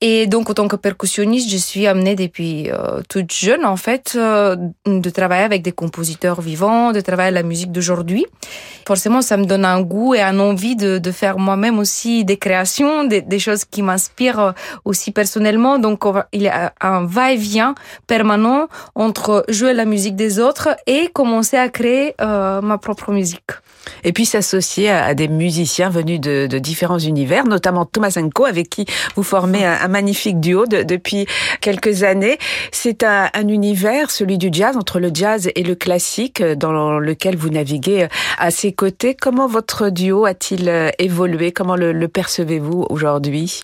Et 0.00 0.26
donc 0.26 0.48
en 0.48 0.54
tant 0.54 0.68
que 0.68 0.76
percussionniste, 0.76 1.50
je 1.50 1.58
suis 1.58 1.86
amenée 1.86 2.14
depuis 2.14 2.70
euh, 2.70 3.02
toute 3.08 3.32
jeune 3.32 3.66
en 3.66 3.76
fait 3.76 4.14
euh, 4.16 4.56
de 4.86 5.10
travailler 5.10 5.44
avec 5.44 5.60
des 5.62 5.72
compositeurs 5.72 6.40
vivants, 6.40 6.92
de 6.92 7.00
travailler 7.02 7.32
la 7.32 7.42
musique 7.42 7.72
d'aujourd'hui. 7.72 8.24
Forcément, 8.86 9.20
ça 9.20 9.36
me 9.36 9.44
donne 9.44 9.66
un 9.66 9.82
goût 9.82 10.14
et 10.14 10.22
un 10.22 10.38
envie 10.38 10.76
de, 10.76 11.10
faire 11.10 11.38
moi-même 11.38 11.78
aussi 11.80 12.24
des 12.24 12.36
créations, 12.36 13.04
des, 13.04 13.20
des 13.20 13.40
choses 13.40 13.64
qui 13.64 13.82
m'inspirent 13.82 14.54
aussi 14.84 15.10
personnellement. 15.10 15.78
Donc 15.78 16.04
il 16.32 16.46
a 16.48 16.69
un 16.80 17.04
va-et-vient 17.04 17.74
permanent 18.06 18.68
entre 18.94 19.44
jouer 19.48 19.74
la 19.74 19.84
musique 19.84 20.16
des 20.16 20.38
autres 20.38 20.68
et 20.86 21.08
commencer 21.08 21.56
à 21.56 21.68
créer 21.68 22.14
euh, 22.20 22.60
ma 22.60 22.78
propre 22.78 23.12
musique. 23.12 23.50
Et 24.04 24.12
puis 24.12 24.26
s'associer 24.26 24.90
à, 24.90 25.14
des 25.14 25.28
musiciens 25.28 25.88
venus 25.88 26.20
de, 26.20 26.46
différents 26.58 26.98
univers, 26.98 27.44
notamment 27.44 27.86
Tomasenko, 27.86 28.44
avec 28.44 28.68
qui 28.68 28.86
vous 29.16 29.22
formez 29.22 29.64
un, 29.64 29.88
magnifique 29.88 30.38
duo 30.38 30.66
depuis 30.66 31.26
quelques 31.60 32.02
années. 32.02 32.38
C'est 32.72 33.02
un, 33.02 33.30
un, 33.34 33.48
univers, 33.48 34.10
celui 34.10 34.38
du 34.38 34.50
jazz, 34.52 34.76
entre 34.76 35.00
le 35.00 35.10
jazz 35.12 35.50
et 35.54 35.62
le 35.62 35.74
classique, 35.74 36.42
dans 36.42 36.98
lequel 36.98 37.36
vous 37.36 37.48
naviguez 37.48 38.08
à 38.38 38.50
ses 38.50 38.72
côtés. 38.72 39.14
Comment 39.14 39.46
votre 39.46 39.88
duo 39.88 40.26
a-t-il 40.26 40.92
évolué? 40.98 41.52
Comment 41.52 41.76
le 41.76 42.08
percevez-vous 42.08 42.86
aujourd'hui? 42.90 43.62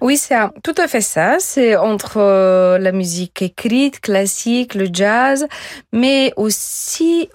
Oui, 0.00 0.16
c'est 0.16 0.36
tout 0.62 0.74
à 0.76 0.88
fait 0.88 1.00
ça. 1.00 1.36
C'est 1.38 1.76
entre 1.76 2.18
euh, 2.18 2.78
la 2.78 2.92
musique 2.92 3.42
écrite, 3.42 4.00
classique, 4.00 4.74
le 4.74 4.88
jazz, 4.92 5.46
mais 5.92 6.32
aussi 6.36 7.28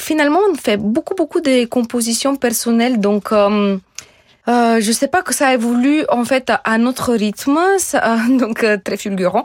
finalement 0.00 0.40
on 0.50 0.54
fait 0.54 0.76
beaucoup 0.76 1.14
beaucoup 1.14 1.40
de 1.40 1.64
compositions 1.66 2.36
personnelles. 2.36 3.00
Donc 3.00 3.32
euh, 3.32 3.78
euh, 4.48 4.80
je 4.80 4.92
sais 4.92 5.08
pas 5.08 5.22
que 5.22 5.34
ça 5.34 5.52
évolue 5.52 6.04
en 6.08 6.24
fait 6.24 6.52
à 6.64 6.78
notre 6.78 7.12
rythme, 7.14 7.58
donc 8.38 8.62
euh, 8.62 8.76
très 8.82 8.96
fulgurant. 8.96 9.42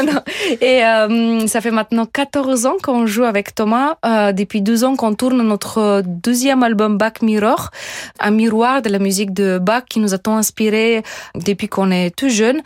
et 0.60 0.84
euh, 0.84 1.46
ça 1.46 1.60
fait 1.60 1.70
maintenant 1.70 2.06
14 2.06 2.66
ans 2.66 2.76
qu'on 2.82 3.06
joue 3.06 3.24
avec 3.24 3.54
Thomas. 3.54 3.96
Euh, 4.04 4.32
depuis 4.32 4.62
deux 4.62 4.84
ans 4.84 4.94
qu'on 4.96 5.14
tourne 5.14 5.42
notre 5.42 6.02
deuxième 6.06 6.62
album 6.62 6.96
Bach 6.96 7.22
Mirror, 7.22 7.70
un 8.20 8.30
miroir 8.30 8.82
de 8.82 8.88
la 8.88 8.98
musique 8.98 9.32
de 9.32 9.58
Bach 9.58 9.84
qui 9.88 9.98
nous 9.98 10.14
a 10.14 10.18
tant 10.18 10.36
inspiré 10.36 11.02
depuis 11.34 11.68
qu'on 11.68 11.90
est 11.90 12.14
tout 12.14 12.28
jeune. 12.28 12.60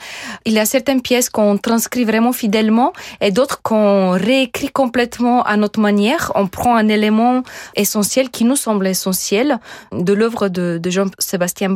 Il 0.44 0.52
y 0.52 0.58
a 0.58 0.66
certaines 0.66 1.00
pièces 1.00 1.30
qu'on 1.30 1.56
transcrit 1.56 2.04
vraiment 2.04 2.32
fidèlement 2.32 2.92
et 3.20 3.30
d'autres 3.30 3.62
qu'on 3.62 4.10
réécrit 4.10 4.70
complètement 4.70 5.42
à 5.44 5.56
notre 5.56 5.80
manière. 5.80 6.32
On 6.34 6.46
prend 6.46 6.76
un 6.76 6.88
élément 6.88 7.42
essentiel 7.74 8.30
qui 8.30 8.44
nous 8.44 8.56
semble 8.56 8.86
essentiel 8.86 9.58
de 9.92 10.12
l'œuvre 10.12 10.48
de, 10.48 10.78
de 10.82 10.90
Jean-Sébastien 10.90 11.69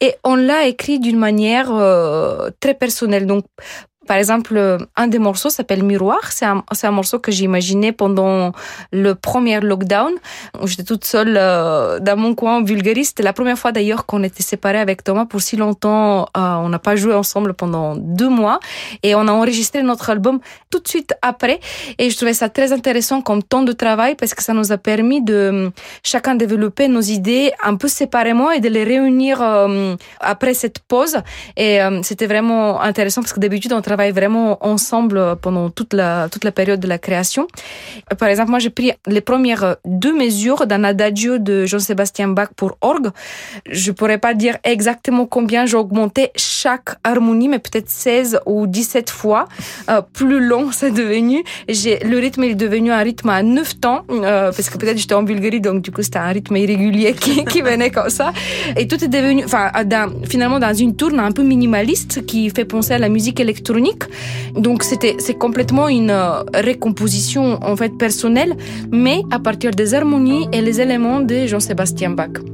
et 0.00 0.14
on 0.24 0.36
l'a 0.36 0.66
écrit 0.66 0.98
d'une 1.00 1.18
manière 1.18 1.72
euh, 1.72 2.50
très 2.60 2.74
personnelle. 2.74 3.26
Par 4.06 4.16
exemple, 4.16 4.56
euh, 4.56 4.78
un 4.96 5.08
des 5.08 5.18
morceaux 5.18 5.50
s'appelle 5.50 5.82
Miroir. 5.82 6.32
C'est 6.32 6.44
un, 6.44 6.90
morceau 6.90 7.18
que 7.18 7.32
j'ai 7.32 7.44
imaginé 7.44 7.92
pendant 7.92 8.52
le 8.92 9.14
premier 9.14 9.60
lockdown, 9.60 10.12
où 10.60 10.66
j'étais 10.66 10.84
toute 10.84 11.04
seule 11.04 11.36
euh, 11.36 11.98
dans 12.00 12.16
mon 12.16 12.34
coin 12.34 12.58
en 12.58 12.60
Bulgarie. 12.60 13.04
C'était 13.04 13.22
la 13.22 13.32
première 13.32 13.58
fois 13.58 13.72
d'ailleurs 13.72 14.06
qu'on 14.06 14.22
était 14.22 14.42
séparés 14.42 14.78
avec 14.78 15.02
Thomas 15.02 15.24
pour 15.24 15.40
si 15.40 15.56
longtemps. 15.56 16.26
Euh, 16.36 16.54
on 16.56 16.68
n'a 16.68 16.78
pas 16.78 16.96
joué 16.96 17.14
ensemble 17.14 17.54
pendant 17.54 17.96
deux 17.96 18.28
mois 18.28 18.60
et 19.02 19.14
on 19.14 19.26
a 19.28 19.32
enregistré 19.32 19.82
notre 19.82 20.10
album 20.10 20.40
tout 20.70 20.80
de 20.80 20.88
suite 20.88 21.14
après. 21.22 21.60
Et 21.98 22.10
je 22.10 22.16
trouvais 22.16 22.34
ça 22.34 22.48
très 22.48 22.72
intéressant 22.72 23.22
comme 23.22 23.42
temps 23.42 23.62
de 23.62 23.72
travail 23.72 24.14
parce 24.14 24.34
que 24.34 24.42
ça 24.42 24.52
nous 24.52 24.72
a 24.72 24.78
permis 24.78 25.22
de 25.22 25.72
chacun 26.02 26.34
développer 26.34 26.88
nos 26.88 27.00
idées 27.00 27.52
un 27.62 27.76
peu 27.76 27.88
séparément 27.88 28.50
et 28.50 28.60
de 28.60 28.68
les 28.68 28.84
réunir 28.84 29.42
après 30.20 30.54
cette 30.54 30.78
pause. 30.80 31.16
Et 31.56 31.78
c'était 32.02 32.26
vraiment 32.26 32.80
intéressant 32.80 33.22
parce 33.22 33.32
que 33.32 33.40
d'habitude 33.40 33.72
on 33.72 33.80
vraiment 33.96 34.64
ensemble 34.64 35.36
pendant 35.40 35.70
toute 35.70 35.92
la, 35.92 36.28
toute 36.30 36.44
la 36.44 36.52
période 36.52 36.80
de 36.80 36.88
la 36.88 36.98
création. 36.98 37.46
Par 38.18 38.28
exemple, 38.28 38.50
moi, 38.50 38.58
j'ai 38.58 38.70
pris 38.70 38.92
les 39.06 39.20
premières 39.20 39.76
deux 39.84 40.16
mesures 40.16 40.66
d'un 40.66 40.84
adagio 40.84 41.38
de 41.38 41.64
Jean-Sébastien 41.64 42.28
Bach 42.28 42.48
pour 42.56 42.76
orgue. 42.80 43.10
Je 43.70 43.92
pourrais 43.92 44.18
pas 44.18 44.34
dire 44.34 44.58
exactement 44.64 45.26
combien 45.26 45.66
j'ai 45.66 45.76
augmenté 45.76 46.30
chaque 46.36 46.96
harmonie, 47.04 47.48
mais 47.48 47.58
peut-être 47.58 47.88
16 47.88 48.40
ou 48.46 48.66
17 48.66 49.10
fois. 49.10 49.46
Euh, 49.88 50.02
plus 50.12 50.40
long, 50.40 50.70
c'est 50.72 50.90
devenu. 50.90 51.44
J'ai, 51.68 51.98
le 52.00 52.18
rythme 52.18 52.44
est 52.44 52.54
devenu 52.54 52.92
un 52.92 53.02
rythme 53.02 53.30
à 53.30 53.42
9 53.42 53.80
temps, 53.80 54.04
euh, 54.10 54.52
parce 54.52 54.70
que 54.70 54.78
peut-être 54.78 54.98
j'étais 54.98 55.14
en 55.14 55.22
Bulgarie, 55.22 55.60
donc 55.60 55.82
du 55.82 55.90
coup, 55.90 56.02
c'était 56.02 56.18
un 56.18 56.28
rythme 56.28 56.56
irrégulier 56.56 57.12
qui, 57.20 57.44
qui 57.44 57.60
venait 57.60 57.90
comme 57.90 58.10
ça. 58.10 58.32
Et 58.76 58.86
tout 58.86 59.02
est 59.02 59.08
devenu, 59.08 59.44
enfin, 59.44 59.70
finalement, 60.28 60.58
dans 60.58 60.74
une 60.74 60.96
tourne 60.96 61.20
un 61.20 61.32
peu 61.32 61.42
minimaliste 61.42 62.26
qui 62.26 62.50
fait 62.50 62.64
penser 62.64 62.92
à 62.92 62.98
la 62.98 63.08
musique 63.08 63.40
électronique 63.40 63.83
donc 64.54 64.82
c'était 64.82 65.16
c'est 65.18 65.34
complètement 65.34 65.88
une 65.88 66.10
euh, 66.10 66.42
récomposition 66.54 67.58
en 67.62 67.76
fait 67.76 67.96
personnelle, 67.96 68.56
mais 68.92 69.22
à 69.30 69.38
partir 69.38 69.70
des 69.70 69.94
harmonies 69.94 70.48
et 70.52 70.60
les 70.60 70.80
éléments 70.80 71.20
de 71.20 71.46
Jean-Sébastien 71.46 72.10
Bach. 72.10 72.53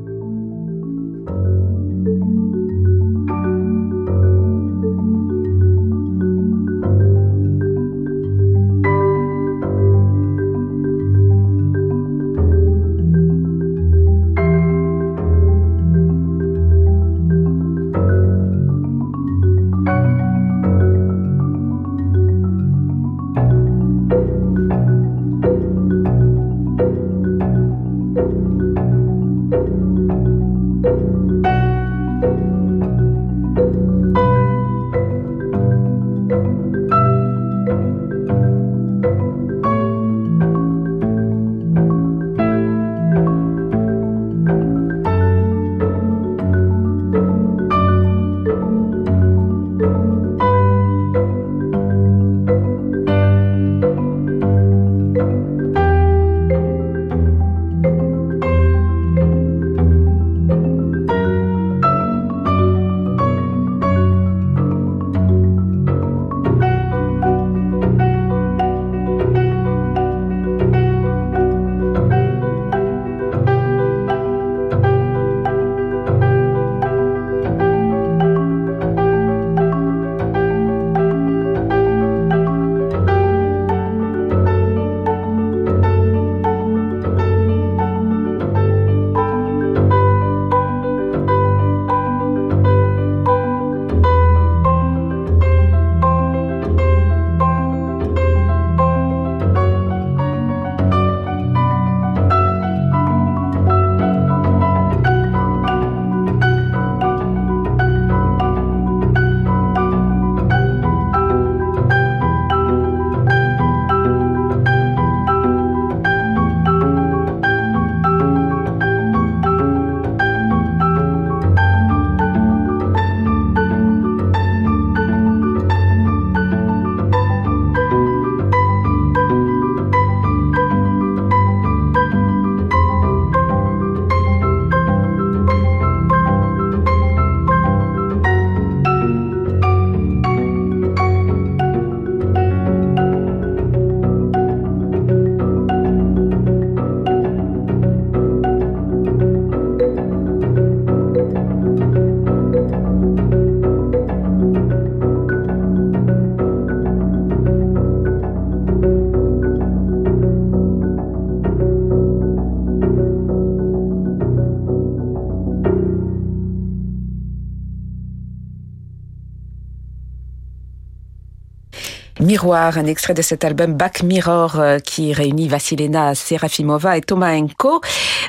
Miroir, 172.21 172.77
un 172.77 172.85
extrait 172.85 173.15
de 173.15 173.23
cet 173.23 173.47
album 173.47 173.73
Back 173.73 174.03
Mirror 174.03 174.61
euh, 174.61 174.79
qui 174.79 175.15
réunit 175.15 175.49
Vassilena 175.49 176.15
Serafimova 176.15 176.99
et 176.99 177.01
Thomas 177.01 177.35
Enko. 177.35 177.81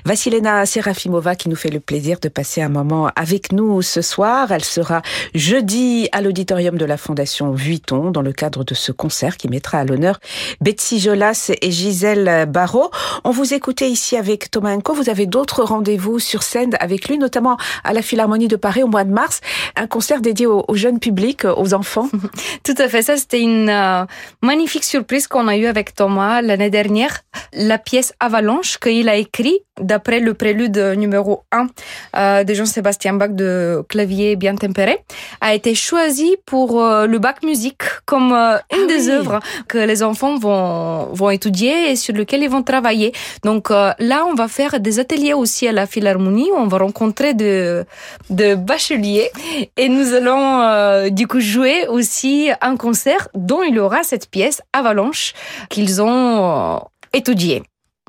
Vassilena 0.05 0.65
Serafimova 0.65 1.35
qui 1.35 1.49
nous 1.49 1.57
fait 1.57 1.69
le 1.69 1.81
plaisir 1.81 2.17
de 2.21 2.29
passer 2.29 2.61
un 2.61 2.69
moment 2.69 3.09
avec 3.17 3.51
nous 3.51 3.81
ce 3.81 4.01
soir. 4.01 4.53
Elle 4.53 4.63
sera 4.63 5.01
jeudi 5.35 6.07
à 6.13 6.21
l'auditorium 6.21 6.77
de 6.77 6.85
la 6.85 6.95
Fondation 6.95 7.51
Vuitton 7.51 8.11
dans 8.11 8.21
le 8.21 8.31
cadre 8.31 8.63
de 8.63 8.73
ce 8.73 8.93
concert 8.93 9.35
qui 9.35 9.49
mettra 9.49 9.79
à 9.79 9.83
l'honneur 9.83 10.21
Betsy 10.61 11.01
Jolas 11.01 11.51
et 11.61 11.71
Gisèle 11.71 12.45
Barrault. 12.47 12.91
On 13.25 13.31
vous 13.31 13.53
écoutait 13.53 13.89
ici 13.89 14.15
avec 14.15 14.51
Thomas 14.51 14.73
Enko. 14.73 14.93
Vous 14.93 15.09
avez 15.09 15.25
d'autres 15.25 15.63
rendez-vous 15.63 16.17
sur 16.19 16.43
scène 16.43 16.77
avec 16.79 17.09
lui, 17.09 17.17
notamment 17.17 17.57
à 17.83 17.91
la 17.91 18.01
Philharmonie 18.01 18.47
de 18.47 18.55
Paris 18.55 18.83
au 18.83 18.87
mois 18.87 19.03
de 19.03 19.11
mars. 19.11 19.41
Un 19.75 19.87
concert 19.87 20.21
dédié 20.21 20.45
au, 20.45 20.63
au 20.67 20.75
jeune 20.75 20.99
public, 20.99 21.43
aux 21.43 21.73
enfants. 21.73 22.07
Tout 22.63 22.75
à 22.77 22.87
fait. 22.87 23.01
Ça, 23.01 23.17
c'était 23.17 23.41
une 23.41 23.80
euh, 23.81 24.05
magnifique 24.41 24.83
surprise 24.83 25.27
qu'on 25.27 25.47
a 25.47 25.57
eue 25.57 25.65
avec 25.65 25.95
Thomas 25.95 26.41
l'année 26.41 26.69
dernière. 26.69 27.21
La 27.53 27.77
pièce 27.77 28.13
Avalanche 28.19 28.77
qu'il 28.77 29.09
a 29.09 29.15
écrit 29.15 29.59
d'après 29.81 30.19
le 30.19 30.33
prélude 30.33 30.77
numéro 30.97 31.43
1 31.51 31.67
euh, 32.15 32.43
de 32.43 32.53
Jean-Sébastien 32.53 33.13
Bach 33.13 33.31
de 33.31 33.83
clavier 33.89 34.35
bien 34.35 34.55
tempéré 34.55 34.99
a 35.41 35.53
été 35.53 35.75
choisie 35.75 36.35
pour 36.45 36.81
euh, 36.81 37.07
le 37.07 37.19
bac 37.19 37.43
musique 37.43 37.83
comme 38.05 38.31
euh, 38.31 38.57
une 38.75 38.83
Ah 38.83 38.87
des 38.87 39.07
oui. 39.07 39.11
œuvres 39.11 39.39
que 39.67 39.77
les 39.77 40.03
enfants 40.03 40.37
vont 40.37 41.05
vont 41.13 41.29
étudier 41.29 41.91
et 41.91 41.95
sur 41.95 42.13
lequel 42.13 42.43
ils 42.43 42.49
vont 42.49 42.63
travailler. 42.63 43.11
Donc 43.43 43.69
là, 43.69 44.25
on 44.27 44.33
va 44.33 44.47
faire 44.47 44.79
des 44.79 44.99
ateliers 44.99 45.33
aussi 45.33 45.67
à 45.67 45.71
la 45.71 45.85
Philharmonie 45.85 46.49
où 46.51 46.55
on 46.55 46.67
va 46.67 46.77
rencontrer 46.77 47.33
de 47.33 47.85
de 48.29 48.55
bacheliers 48.55 49.29
et 49.77 49.89
nous 49.89 50.13
allons 50.13 51.09
du 51.09 51.27
coup 51.27 51.39
jouer 51.39 51.87
aussi 51.87 52.49
un 52.61 52.75
concert 52.77 53.29
dont 53.33 53.61
il 53.71 53.79
aura 53.79 54.03
cette 54.03 54.29
pièce 54.29 54.61
Avalanche 54.73 55.33
qu'ils 55.69 56.01
ont 56.01 56.75
euh, 56.75 56.79
étudiée. 57.13 57.63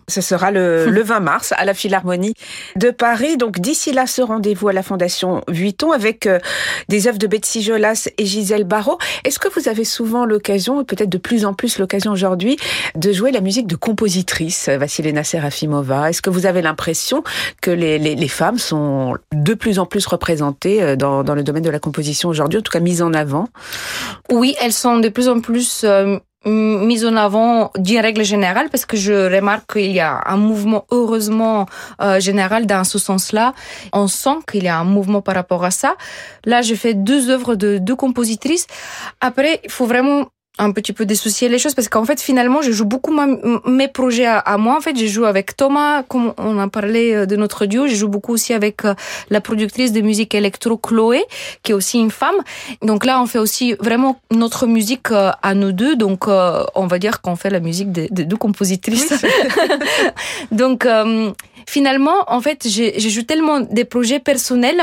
Ce 0.08 0.20
sera 0.20 0.50
le, 0.50 0.86
le 0.90 1.02
20 1.02 1.20
mars 1.20 1.52
à 1.56 1.64
la 1.64 1.74
Philharmonie 1.74 2.34
de 2.76 2.90
Paris. 2.90 3.36
Donc 3.36 3.60
d'ici 3.60 3.92
là, 3.92 4.06
ce 4.06 4.22
rendez-vous 4.22 4.68
à 4.68 4.72
la 4.72 4.82
Fondation 4.82 5.42
Vuitton 5.48 5.92
avec 5.92 6.26
euh, 6.26 6.38
des 6.88 7.08
œuvres 7.08 7.18
de 7.18 7.26
Betsy 7.26 7.62
Jolas 7.62 8.08
et 8.18 8.26
Gisèle 8.26 8.64
Barrault. 8.64 8.98
Est-ce 9.24 9.38
que 9.38 9.48
vous 9.48 9.68
avez 9.68 9.84
souvent 9.84 10.24
l'occasion, 10.24 10.80
et 10.80 10.84
peut-être 10.84 11.08
de 11.08 11.18
plus 11.18 11.44
en 11.44 11.54
plus 11.54 11.78
l'occasion 11.78 12.12
aujourd'hui, 12.12 12.56
de 12.94 13.12
jouer 13.12 13.32
la 13.32 13.40
musique 13.40 13.66
de 13.66 13.76
compositrices, 13.76 14.68
euh, 14.68 14.78
Vassilena 14.78 15.24
Serafimova? 15.24 16.10
Est-ce 16.10 16.22
que 16.22 16.30
vous 16.30 16.46
avez 16.46 16.62
l'impression 16.62 17.22
que 17.60 17.70
les, 17.70 17.98
les, 17.98 18.14
les 18.14 18.28
femmes 18.28 18.58
sont 18.58 19.16
de 19.32 19.54
plus 19.54 19.78
en 19.78 19.86
plus 19.86 20.06
représentées 20.06 20.82
euh, 20.82 20.96
dans, 20.96 21.24
dans 21.24 21.34
le 21.34 21.42
domaine 21.42 21.62
de 21.62 21.70
la 21.70 21.78
composition 21.78 22.28
aujourd'hui, 22.28 22.58
en 22.58 22.62
tout 22.62 22.72
cas 22.72 22.80
mises 22.80 23.02
en 23.02 23.12
avant? 23.14 23.48
Oui, 24.30 24.54
elles 24.60 24.72
sont 24.72 24.98
de 24.98 25.08
plus 25.08 25.28
en 25.28 25.40
plus 25.40 25.82
euh, 25.84 26.18
m- 26.44 26.84
mises 26.86 27.04
en 27.04 27.16
avant 27.16 27.70
d'une 27.78 28.00
règle 28.00 28.24
générale 28.24 28.68
parce 28.70 28.86
que 28.86 28.96
je 28.96 29.34
remarque 29.34 29.72
qu'il 29.74 29.92
y 29.92 30.00
a 30.00 30.22
un 30.26 30.36
mouvement 30.36 30.84
heureusement 30.90 31.66
euh, 32.00 32.20
général 32.20 32.66
dans 32.66 32.84
ce 32.84 32.98
sens-là. 32.98 33.54
On 33.92 34.08
sent 34.08 34.38
qu'il 34.50 34.64
y 34.64 34.68
a 34.68 34.78
un 34.78 34.84
mouvement 34.84 35.22
par 35.22 35.34
rapport 35.34 35.64
à 35.64 35.70
ça. 35.70 35.94
Là, 36.44 36.62
j'ai 36.62 36.76
fait 36.76 36.94
deux 36.94 37.30
œuvres 37.30 37.54
de 37.54 37.78
deux 37.78 37.96
compositrices. 37.96 38.66
Après, 39.20 39.60
il 39.64 39.70
faut 39.70 39.86
vraiment 39.86 40.26
un 40.58 40.70
petit 40.72 40.92
peu 40.92 41.06
dissocier 41.06 41.48
les 41.48 41.58
choses 41.58 41.74
parce 41.74 41.88
qu'en 41.88 42.04
fait 42.04 42.20
finalement 42.20 42.60
je 42.62 42.72
joue 42.72 42.84
beaucoup 42.84 43.10
ma- 43.10 43.26
mes 43.66 43.88
projets 43.88 44.26
à, 44.26 44.38
à 44.38 44.58
moi. 44.58 44.76
En 44.76 44.80
fait 44.82 44.96
je 44.96 45.06
joue 45.06 45.24
avec 45.24 45.56
Thomas 45.56 46.02
comme 46.02 46.34
on 46.36 46.58
a 46.58 46.68
parlé 46.68 47.14
euh, 47.14 47.26
de 47.26 47.36
notre 47.36 47.64
duo. 47.66 47.86
Je 47.86 47.94
joue 47.94 48.08
beaucoup 48.08 48.32
aussi 48.34 48.52
avec 48.52 48.84
euh, 48.84 48.94
la 49.30 49.40
productrice 49.40 49.92
de 49.92 50.02
musique 50.02 50.34
électro 50.34 50.76
Chloé 50.76 51.24
qui 51.62 51.72
est 51.72 51.74
aussi 51.74 51.98
une 51.98 52.10
femme. 52.10 52.34
Donc 52.82 53.04
là 53.06 53.20
on 53.22 53.26
fait 53.26 53.38
aussi 53.38 53.74
vraiment 53.80 54.20
notre 54.30 54.66
musique 54.66 55.10
euh, 55.10 55.30
à 55.42 55.54
nous 55.54 55.72
deux. 55.72 55.96
Donc 55.96 56.28
on 56.28 56.86
va 56.86 56.98
dire 56.98 57.22
qu'on 57.22 57.34
fait 57.36 57.50
la 57.50 57.60
musique 57.60 57.90
des 57.90 58.08
des 58.10 58.24
deux 58.26 58.36
compositrices. 58.36 59.14
Donc 60.50 60.84
euh, 60.86 61.32
finalement 61.66 62.24
en 62.26 62.40
fait 62.40 62.66
j'ai- 62.68 62.98
je 63.00 63.08
joue 63.08 63.22
tellement 63.22 63.60
des 63.60 63.84
projets 63.84 64.18
personnels 64.20 64.82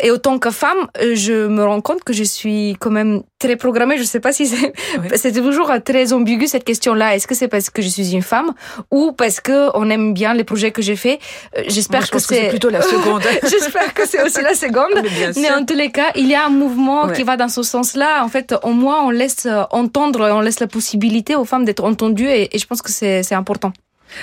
et 0.00 0.10
autant 0.10 0.38
que 0.38 0.50
femme, 0.50 0.78
euh, 1.00 1.14
je 1.14 1.46
me 1.46 1.64
rends 1.64 1.80
compte 1.80 2.02
que 2.04 2.12
je 2.12 2.24
suis 2.24 2.76
quand 2.80 2.90
même 2.90 3.22
très 3.38 3.56
programmée. 3.56 3.98
Je 3.98 4.04
sais 4.04 4.20
pas 4.20 4.32
si 4.32 4.46
c'est, 4.46 4.72
Oui. 5.00 5.08
c'est 5.16 5.32
toujours 5.32 5.70
euh, 5.70 5.78
très 5.78 6.12
ambigu 6.12 6.46
cette 6.46 6.64
question-là. 6.64 7.14
Est-ce 7.14 7.26
que 7.26 7.34
c'est 7.34 7.48
parce 7.48 7.70
que 7.70 7.82
je 7.82 7.88
suis 7.88 8.12
une 8.12 8.22
femme 8.22 8.52
ou 8.90 9.12
parce 9.12 9.40
que 9.40 9.70
on 9.74 9.88
aime 9.90 10.14
bien 10.14 10.34
les 10.34 10.44
projets 10.44 10.70
que 10.70 10.82
j'ai 10.82 10.96
faits? 10.96 11.18
Euh, 11.58 11.62
J'espère 11.68 12.00
Moi, 12.00 12.06
je 12.06 12.10
que 12.10 12.16
pense 12.16 12.26
que 12.26 12.34
c'est 12.34 12.48
plutôt 12.48 12.70
la 12.70 12.82
seconde. 12.94 13.22
J'espère 13.42 13.92
que 13.94 14.06
c'est 14.06 14.22
aussi 14.22 14.40
la 14.42 14.54
seconde. 14.54 14.94
Mais 15.02 15.32
Mais 15.40 15.50
en 15.52 15.64
tous 15.64 15.74
les 15.74 15.90
cas, 15.90 16.10
il 16.14 16.26
y 16.28 16.34
a 16.34 16.46
un 16.46 16.50
mouvement 16.50 17.06
Ouais. 17.06 17.12
qui 17.14 17.22
va 17.22 17.36
dans 17.36 17.48
ce 17.48 17.62
sens-là. 17.62 18.24
En 18.24 18.28
fait, 18.28 18.54
au 18.62 18.70
moins, 18.72 19.02
on 19.04 19.10
laisse 19.10 19.46
entendre, 19.70 20.28
on 20.32 20.40
laisse 20.40 20.60
la 20.60 20.66
possibilité 20.66 21.34
aux 21.34 21.44
femmes 21.44 21.64
d'être 21.64 21.84
entendues 21.84 22.28
et, 22.28 22.54
et 22.54 22.58
je 22.58 22.66
pense 22.66 22.82
que 22.82 22.90
c'est 22.90 23.22
c'est 23.22 23.34
important. 23.34 23.72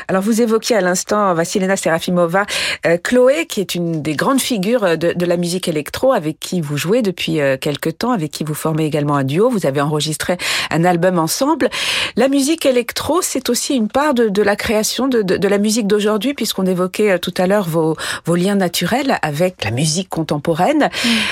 Alors 0.07 0.21
vous 0.21 0.41
évoquiez 0.41 0.75
à 0.75 0.81
l'instant 0.81 1.33
Vassilena 1.33 1.75
Serafimova, 1.75 2.45
euh, 2.85 2.97
Chloé, 3.01 3.45
qui 3.45 3.61
est 3.61 3.75
une 3.75 4.01
des 4.01 4.15
grandes 4.15 4.41
figures 4.41 4.97
de, 4.97 5.13
de 5.13 5.25
la 5.25 5.37
musique 5.37 5.67
électro, 5.67 6.13
avec 6.13 6.39
qui 6.39 6.61
vous 6.61 6.77
jouez 6.77 7.01
depuis 7.01 7.39
euh, 7.39 7.57
quelque 7.57 7.89
temps, 7.89 8.11
avec 8.11 8.31
qui 8.31 8.43
vous 8.43 8.53
formez 8.53 8.85
également 8.85 9.15
un 9.15 9.23
duo. 9.23 9.49
Vous 9.49 9.65
avez 9.65 9.81
enregistré 9.81 10.37
un 10.71 10.83
album 10.85 11.19
ensemble. 11.19 11.69
La 12.15 12.27
musique 12.27 12.65
électro, 12.65 13.21
c'est 13.21 13.49
aussi 13.49 13.75
une 13.75 13.87
part 13.87 14.13
de, 14.13 14.29
de 14.29 14.41
la 14.41 14.55
création 14.55 15.07
de, 15.07 15.47
la 15.47 15.57
musique 15.57 15.87
d'aujourd'hui, 15.87 16.33
puisqu'on 16.33 16.65
évoquait 16.65 17.11
euh, 17.11 17.17
tout 17.17 17.33
à 17.37 17.47
l'heure 17.47 17.67
vos, 17.67 17.95
vos 18.25 18.35
liens 18.35 18.55
naturels 18.55 19.17
avec 19.21 19.63
la 19.63 19.71
musique 19.71 20.09
contemporaine. 20.09 20.89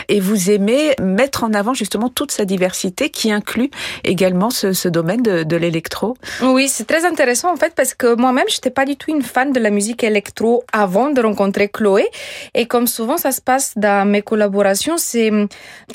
Et 0.10 0.20
vous 0.20 0.50
aimez 0.50 0.96
mettre 1.02 1.44
en 1.44 1.54
avant 1.54 1.74
justement 1.74 2.10
toute 2.10 2.32
sa 2.32 2.46
diversité, 2.46 3.10
qui 3.10 3.32
inclut 3.32 3.72
également 4.04 4.50
ce, 4.50 4.74
ce 4.74 4.88
domaine 4.88 5.22
de, 5.22 5.44
de 5.44 5.56
l'électro. 5.56 6.16
Oui, 6.42 6.68
c'est 6.68 6.86
très 6.86 7.06
intéressant 7.06 7.52
en 7.52 7.56
fait 7.56 7.74
parce 7.76 7.94
que 7.94 8.16
moi-même, 8.16 8.41
j'étais 8.48 8.70
pas 8.70 8.86
du 8.86 8.96
tout 8.96 9.12
une 9.12 9.22
fan 9.22 9.52
de 9.52 9.60
la 9.60 9.70
musique 9.70 10.04
électro 10.04 10.64
avant 10.72 11.10
de 11.10 11.22
rencontrer 11.22 11.70
Chloé. 11.70 12.08
Et 12.54 12.66
comme 12.66 12.88
souvent 12.88 13.18
ça 13.18 13.32
se 13.32 13.42
passe 13.42 13.74
dans 13.78 14.08
mes 14.08 14.22
collaborations, 14.22 14.98
c'est 14.98 15.30
hum, 15.30 15.48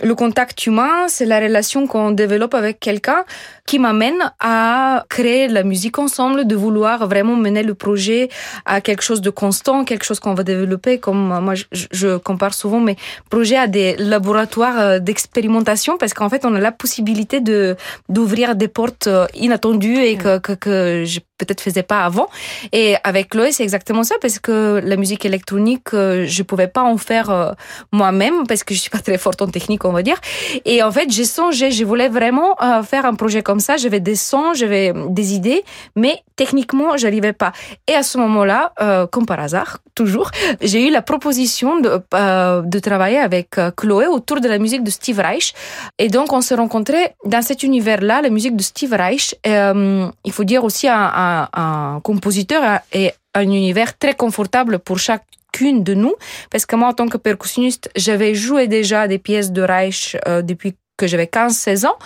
le 0.02 0.14
contact 0.14 0.66
humain, 0.66 1.08
c'est 1.08 1.26
la 1.26 1.40
relation 1.40 1.86
qu'on 1.86 2.10
développe 2.10 2.54
avec 2.54 2.80
quelqu'un 2.80 3.24
qui 3.66 3.78
m'amène 3.80 4.32
à 4.40 5.04
créer 5.08 5.48
la 5.48 5.64
musique 5.64 5.98
ensemble, 5.98 6.46
de 6.46 6.54
vouloir 6.54 7.08
vraiment 7.08 7.34
mener 7.34 7.64
le 7.64 7.74
projet 7.74 8.28
à 8.64 8.80
quelque 8.80 9.02
chose 9.02 9.20
de 9.20 9.30
constant, 9.30 9.84
quelque 9.84 10.04
chose 10.04 10.20
qu'on 10.20 10.34
va 10.34 10.44
développer. 10.44 10.98
Comme 10.98 11.32
euh, 11.32 11.40
moi, 11.40 11.54
je, 11.54 11.64
je 11.72 12.16
compare 12.16 12.54
souvent 12.54 12.80
mes 12.80 12.96
projets 13.28 13.56
à 13.56 13.66
des 13.66 13.96
laboratoires 13.96 14.78
euh, 14.78 14.98
d'expérimentation 15.00 15.98
parce 15.98 16.14
qu'en 16.14 16.28
fait, 16.28 16.44
on 16.44 16.54
a 16.54 16.60
la 16.60 16.72
possibilité 16.72 17.40
de 17.40 17.76
d'ouvrir 18.08 18.54
des 18.54 18.68
portes 18.68 19.08
euh, 19.08 19.26
inattendues 19.34 19.98
et 19.98 20.16
que 20.16 20.38
que, 20.38 20.52
que 20.52 21.04
je 21.04 21.20
peut-être 21.38 21.60
faisais 21.60 21.82
pas 21.82 22.04
avant. 22.04 22.28
Et 22.72 22.94
avec 23.04 23.30
Chloé, 23.30 23.52
c'est 23.52 23.64
exactement 23.64 24.04
ça 24.04 24.14
parce 24.22 24.38
que 24.38 24.80
la 24.82 24.96
musique 24.96 25.26
électronique, 25.26 25.88
je 25.92 26.42
pouvais 26.42 26.66
pas 26.66 26.82
en 26.82 26.96
faire 26.96 27.54
moi-même 27.92 28.46
parce 28.48 28.64
que 28.64 28.72
je 28.72 28.80
suis 28.80 28.88
pas 28.88 29.00
très 29.00 29.18
forte 29.18 29.42
en 29.42 29.48
technique, 29.48 29.84
on 29.84 29.92
va 29.92 30.02
dire. 30.02 30.18
Et 30.64 30.82
en 30.82 30.90
fait, 30.90 31.10
j'ai 31.10 31.26
songé, 31.26 31.72
je 31.72 31.84
voulais 31.84 32.08
vraiment 32.08 32.56
faire 32.84 33.04
un 33.04 33.12
projet 33.12 33.42
comme 33.42 33.55
ça. 33.60 33.76
J'avais 33.76 34.00
des 34.00 34.16
sons, 34.16 34.54
j'avais 34.54 34.92
des 35.08 35.34
idées, 35.34 35.64
mais 35.94 36.22
techniquement, 36.36 36.96
j'arrivais 36.96 37.32
pas. 37.32 37.52
Et 37.88 37.94
à 37.94 38.02
ce 38.02 38.18
moment-là, 38.18 38.72
euh, 38.80 39.06
comme 39.06 39.26
par 39.26 39.40
hasard, 39.40 39.78
toujours, 39.94 40.30
j'ai 40.60 40.86
eu 40.86 40.90
la 40.90 41.02
proposition 41.02 41.80
de, 41.80 42.00
euh, 42.14 42.62
de 42.62 42.78
travailler 42.78 43.18
avec 43.18 43.58
euh, 43.58 43.72
Chloé 43.72 44.06
autour 44.06 44.40
de 44.40 44.48
la 44.48 44.58
musique 44.58 44.84
de 44.84 44.90
Steve 44.90 45.18
Reich. 45.18 45.54
Et 45.98 46.08
donc, 46.08 46.32
on 46.32 46.40
s'est 46.40 46.54
rencontrés 46.54 47.14
dans 47.24 47.42
cet 47.42 47.64
univers-là, 47.64 48.22
la 48.22 48.30
musique 48.30 48.54
de 48.54 48.62
Steve 48.62 48.92
Reich. 48.92 49.34
Euh, 49.46 50.08
il 50.24 50.32
faut 50.32 50.44
dire 50.44 50.62
aussi 50.62 50.86
un, 50.88 52.00
compositeur 52.02 52.80
et 52.92 53.12
un 53.34 53.42
univers 53.42 53.98
très 53.98 54.14
confortable 54.14 54.78
pour 54.78 54.98
chacune 54.98 55.82
de 55.82 55.94
nous, 55.94 56.14
parce 56.50 56.66
que 56.66 56.76
moi, 56.76 56.88
en 56.88 56.92
tant 56.92 57.08
que 57.08 57.16
percussionniste, 57.16 57.90
j'avais 57.96 58.34
joué 58.34 58.68
déjà 58.68 59.08
des 59.08 59.18
pièces 59.18 59.50
de 59.52 59.62
Reich 59.62 60.16
depuis 60.42 60.74
que 60.96 61.06
j'avais 61.06 61.26
15-16 61.26 61.86
ans. 61.86 61.96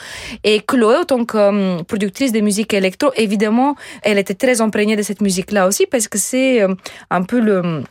Et 0.44 0.60
Chloé, 0.60 1.04
tant 1.06 1.24
que 1.24 1.36
euh, 1.36 1.82
productrice 1.84 2.32
de 2.32 2.40
musique 2.40 2.74
électro, 2.74 3.10
évidemment, 3.16 3.76
elle 4.02 4.18
était 4.18 4.34
très 4.34 4.60
imprégnée 4.60 4.96
de 4.96 5.02
cette 5.02 5.20
musique-là 5.20 5.66
aussi, 5.66 5.86
parce 5.86 6.08
que 6.08 6.18
c'est 6.18 6.62
euh, 6.62 6.74
un 7.10 7.22
peu 7.22 7.40
le 7.40 7.82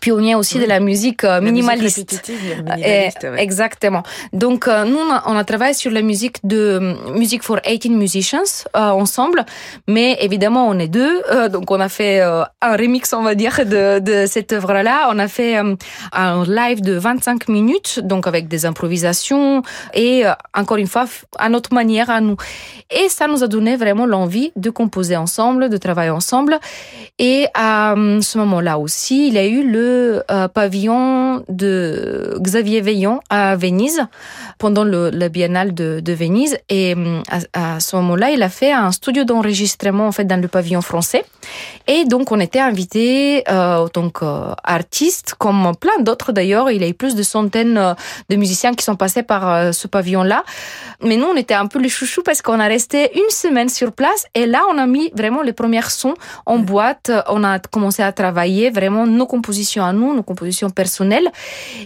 pionnier 0.00 0.34
aussi 0.34 0.56
Oui. 0.56 0.64
de 0.64 0.68
la 0.68 0.80
musique 0.80 1.24
euh, 1.24 1.28
La 1.34 1.40
musique 1.40 1.54
minimaliste. 1.54 1.96
répétitive, 1.98 2.38
Euh, 2.68 2.74
minimaliste, 2.76 3.22
ouais. 3.30 3.42
Exactement. 3.42 4.02
Donc 4.32 4.66
euh, 4.68 4.84
nous 4.84 4.98
on 5.26 5.36
a, 5.36 5.44
travaillé 5.44 5.74
sur 5.74 5.90
la 5.90 6.02
musique 6.02 6.38
de 6.44 6.94
Music 7.14 7.42
for 7.42 7.58
18 7.66 7.90
Musicians 7.90 8.50
ensemble, 8.74 9.44
mais 9.86 10.16
évidemment 10.20 10.64
on 10.68 10.78
est 10.78 10.88
deux, 10.88 11.14
donc 11.54 11.70
on 11.70 11.80
a 11.80 11.88
fait 11.88 12.20
un 12.20 12.76
remix 12.82 13.12
on 13.12 13.22
va 13.22 13.34
dire 13.34 13.56
de, 13.66 13.98
de 14.00 14.26
cette 14.26 14.52
œuvre-là. 14.52 15.08
On 15.12 15.18
a 15.18 15.28
fait 15.28 15.56
un 15.56 16.44
live 16.44 16.80
de 16.82 16.94
25 16.94 17.48
minutes, 17.48 18.00
donc 18.02 18.26
avec 18.26 18.48
des 18.48 18.64
improvisations 18.66 19.62
et 19.94 20.24
encore 20.56 20.76
une 20.78 20.86
fois 20.94 21.06
à 21.38 21.48
notre 21.48 21.72
manière 21.74 22.08
à 22.10 22.20
nous. 22.20 22.36
Et 22.90 23.08
ça 23.08 23.26
nous 23.26 23.42
a 23.42 23.48
donné 23.48 23.76
vraiment 23.76 24.06
l'envie 24.06 24.52
de 24.56 24.70
composer 24.70 25.16
ensemble, 25.16 25.68
de 25.68 25.76
travailler 25.76 26.10
ensemble. 26.10 26.58
Et 27.18 27.46
à 27.54 27.94
ce 28.20 28.38
moment-là 28.38 28.78
aussi, 28.78 29.28
il 29.28 29.34
y 29.34 29.38
a 29.38 29.46
eu 29.46 29.62
le 29.76 29.89
le 29.90 30.22
euh, 30.30 30.48
pavillon 30.48 31.44
de 31.48 32.36
Xavier 32.40 32.80
Veillon 32.80 33.20
à 33.28 33.56
Venise 33.56 34.00
pendant 34.58 34.84
le, 34.84 35.10
le 35.10 35.28
biennale 35.28 35.74
de, 35.74 36.00
de, 36.00 36.12
Venise. 36.12 36.56
Et 36.68 36.94
hum, 36.94 37.22
à, 37.30 37.74
à 37.76 37.80
ce 37.80 37.96
moment-là, 37.96 38.30
il 38.30 38.42
a 38.42 38.48
fait 38.48 38.72
un 38.72 38.92
studio 38.92 39.24
d'enregistrement 39.24 40.06
en 40.06 40.12
fait 40.12 40.24
dans 40.24 40.40
le 40.40 40.48
pavillon 40.48 40.82
français. 40.82 41.24
Et 41.86 42.04
donc, 42.04 42.30
on 42.30 42.40
était 42.40 42.60
invités 42.60 43.42
euh, 43.48 43.84
en 43.84 43.88
tant 43.88 44.10
qu'artistes, 44.10 45.34
comme 45.38 45.72
plein 45.80 45.98
d'autres 46.00 46.32
d'ailleurs. 46.32 46.70
Il 46.70 46.80
y 46.80 46.84
a 46.84 46.88
eu 46.88 46.94
plus 46.94 47.14
de 47.14 47.22
centaines 47.22 47.78
euh, 47.78 47.94
de 48.28 48.36
musiciens 48.36 48.74
qui 48.74 48.84
sont 48.84 48.96
passés 48.96 49.22
par 49.22 49.48
euh, 49.48 49.72
ce 49.72 49.86
pavillon-là. 49.88 50.44
Mais 51.02 51.16
nous, 51.16 51.26
on 51.26 51.36
était 51.36 51.54
un 51.54 51.66
peu 51.66 51.78
les 51.78 51.88
chouchous 51.88 52.22
parce 52.22 52.42
qu'on 52.42 52.60
a 52.60 52.66
resté 52.66 53.10
une 53.16 53.30
semaine 53.30 53.68
sur 53.68 53.92
place. 53.92 54.26
Et 54.34 54.46
là, 54.46 54.62
on 54.72 54.78
a 54.78 54.86
mis 54.86 55.10
vraiment 55.16 55.42
les 55.42 55.52
premiers 55.52 55.88
sons 55.88 56.14
en 56.46 56.58
boîte. 56.58 57.10
On 57.28 57.42
a 57.42 57.58
commencé 57.58 58.02
à 58.02 58.12
travailler 58.12 58.70
vraiment 58.70 59.06
nos 59.06 59.26
à 59.80 59.92
nous, 59.92 60.14
nos 60.14 60.22
compositions 60.22 60.70
personnelles. 60.70 61.28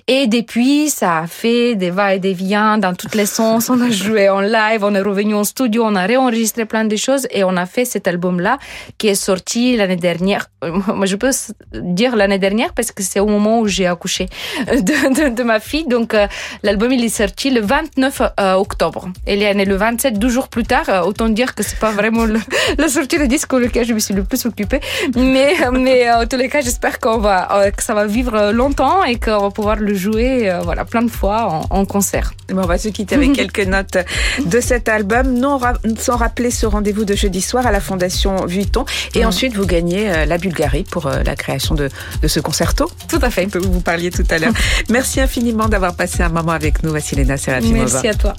Et 0.07 0.27
depuis, 0.27 0.91
ça 0.91 1.19
a 1.19 1.27
fait 1.27 1.75
des 1.75 1.91
va 1.91 2.15
et 2.15 2.19
des 2.19 2.33
viens 2.33 2.79
dans 2.79 2.95
toutes 2.95 3.15
les 3.15 3.27
sens. 3.27 3.71
On 3.71 3.81
a 3.81 3.91
joué 3.91 4.29
en 4.29 4.41
live, 4.41 4.83
on 4.83 4.95
est 4.95 5.01
revenu 5.01 5.35
en 5.35 5.45
studio, 5.45 5.85
on 5.85 5.95
a 5.95 6.07
réenregistré 6.07 6.65
plein 6.65 6.85
de 6.85 6.97
choses 6.97 7.27
et 7.31 7.45
on 7.45 7.57
a 7.57 7.67
fait 7.67 7.85
cet 7.85 8.09
album-là 8.09 8.59
qui 8.99 9.09
est 9.09 9.15
sorti 9.15 9.77
l'année 9.77 9.97
dernière. 9.97 10.51
Moi, 10.63 11.07
je 11.07 11.17
peux 11.17 11.31
dire 11.73 12.17
l'année 12.17 12.39
dernière 12.39 12.73
parce 12.73 12.93
que 12.93 13.03
c'est 13.03 13.21
au 13.21 13.27
moment 13.27 13.61
où 13.61 13.67
j'ai 13.69 13.87
accouché 13.87 14.29
de, 14.67 15.43
ma 15.43 15.61
fille. 15.61 15.87
Donc, 15.87 16.15
euh, 16.15 16.27
l'album, 16.63 16.93
il 16.93 17.05
est 17.05 17.09
sorti 17.09 17.51
le 17.51 17.61
29 17.61 18.23
euh, 18.23 18.55
octobre. 18.55 19.09
Elle 19.27 19.43
est 19.43 19.55
née 19.55 19.65
le 19.65 19.77
27, 19.77 20.19
12 20.19 20.33
jours 20.33 20.49
plus 20.49 20.65
tard. 20.65 20.89
Euh, 20.89 21.03
autant 21.03 21.29
dire 21.29 21.55
que 21.55 21.63
c'est 21.63 21.79
pas 21.79 21.93
vraiment 21.93 22.25
le, 22.25 22.41
la 22.79 22.89
sortie 22.89 23.19
de 23.19 23.27
disque 23.27 23.53
auquel 23.53 23.85
je 23.87 23.95
me 23.95 23.99
suis 23.99 24.15
le 24.15 24.25
plus 24.25 24.45
occupée. 24.47 24.81
Mais, 25.17 25.55
mais 25.73 26.11
en 26.13 26.27
tous 26.27 26.37
les 26.37 26.49
cas, 26.49 26.61
j'espère 26.61 26.99
qu'on 26.99 27.19
va, 27.19 27.49
ça 27.85 27.95
va 27.95 28.07
vivre 28.07 28.53
longtemps 28.53 29.05
et 29.05 29.19
qu'on 29.19 29.41
va 29.41 29.51
pouvoir 29.51 29.77
le 29.77 29.95
jouer, 29.95 30.51
voilà, 30.63 30.85
plein 30.85 31.03
de 31.03 31.11
fois 31.11 31.67
en, 31.71 31.79
en 31.79 31.85
concert. 31.85 32.33
Bon, 32.49 32.63
on 32.63 32.67
va 32.67 32.79
se 32.79 32.89
quitter 32.89 33.15
avec 33.15 33.33
quelques 33.35 33.67
notes 33.67 33.99
de 34.45 34.61
cet 34.61 34.89
album, 34.89 35.35
non 35.35 35.59
sans 35.99 36.17
rappeler 36.17 36.51
ce 36.51 36.67
rendez-vous 36.67 37.05
de 37.05 37.15
jeudi 37.15 37.41
soir 37.41 37.67
à 37.67 37.73
la 37.73 37.81
Fondation 37.81 38.47
Vuitton. 38.47 38.85
Et 39.15 39.23
mmh. 39.23 39.27
ensuite, 39.27 39.55
vous 39.55 39.67
gagnez 39.67 40.11
euh, 40.11 40.25
la 40.25 40.39
Bulgarie 40.39 40.85
pour 40.91 41.07
euh, 41.07 41.23
la 41.23 41.37
création 41.37 41.75
de, 41.75 41.89
de, 42.23 42.29
ce 42.29 42.41
concerto. 42.41 42.91
Tout 43.09 43.19
à 43.23 43.31
fait. 43.31 43.47
Vous 43.57 43.81
parliez 43.81 44.11
tout 44.11 44.27
à 44.31 44.39
l'heure. 44.39 44.53
Merci 44.89 45.21
infiniment 45.21 45.69
d'avoir 45.69 45.95
passé 45.95 46.23
un 46.23 46.29
moment 46.29 46.53
avec 46.53 46.83
nous, 46.83 46.93
Vassilena 46.93 47.37
Serafimova. 47.37 47.79
Merci 47.79 48.09
à 48.09 48.15
toi. 48.15 48.35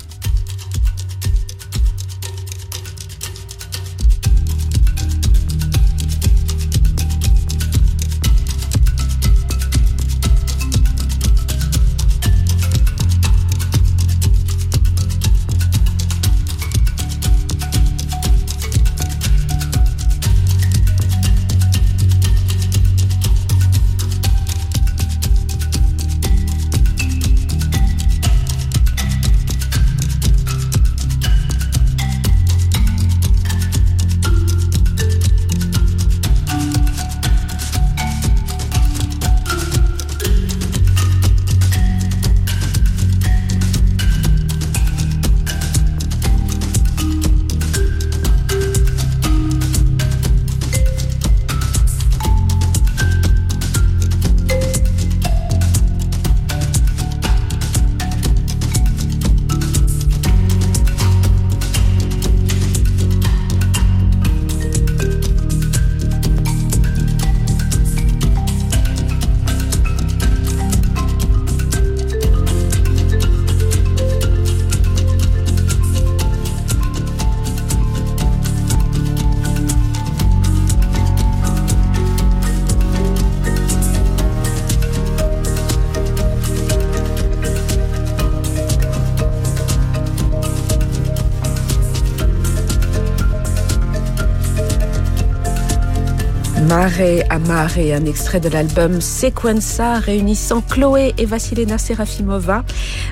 Mare 96.86 97.32
à 97.32 97.96
un 97.96 98.06
extrait 98.06 98.40
de 98.40 98.48
l'album 98.48 99.02
Sequenza 99.02 99.98
réunissant 99.98 100.62
Chloé 100.62 101.16
et 101.18 101.26
Vassilena 101.26 101.80
Serafimova. 101.80 102.64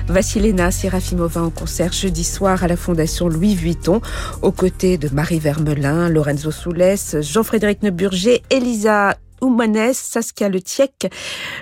Vassilena 0.06 0.70
Serafimova 0.70 1.42
en 1.42 1.50
concert 1.50 1.92
jeudi 1.92 2.22
soir 2.22 2.62
à 2.62 2.68
la 2.68 2.76
Fondation 2.76 3.28
Louis 3.28 3.56
Vuitton, 3.56 4.00
aux 4.42 4.52
côtés 4.52 4.96
de 4.96 5.08
Marie 5.08 5.40
Vermelin, 5.40 6.08
Lorenzo 6.08 6.52
Soulès, 6.52 7.20
Jean-Frédéric 7.20 7.82
Neuburger, 7.82 8.44
Elisa 8.48 9.16
Oumanes, 9.40 9.92
Saskia 9.92 10.48
Letiec, 10.48 11.08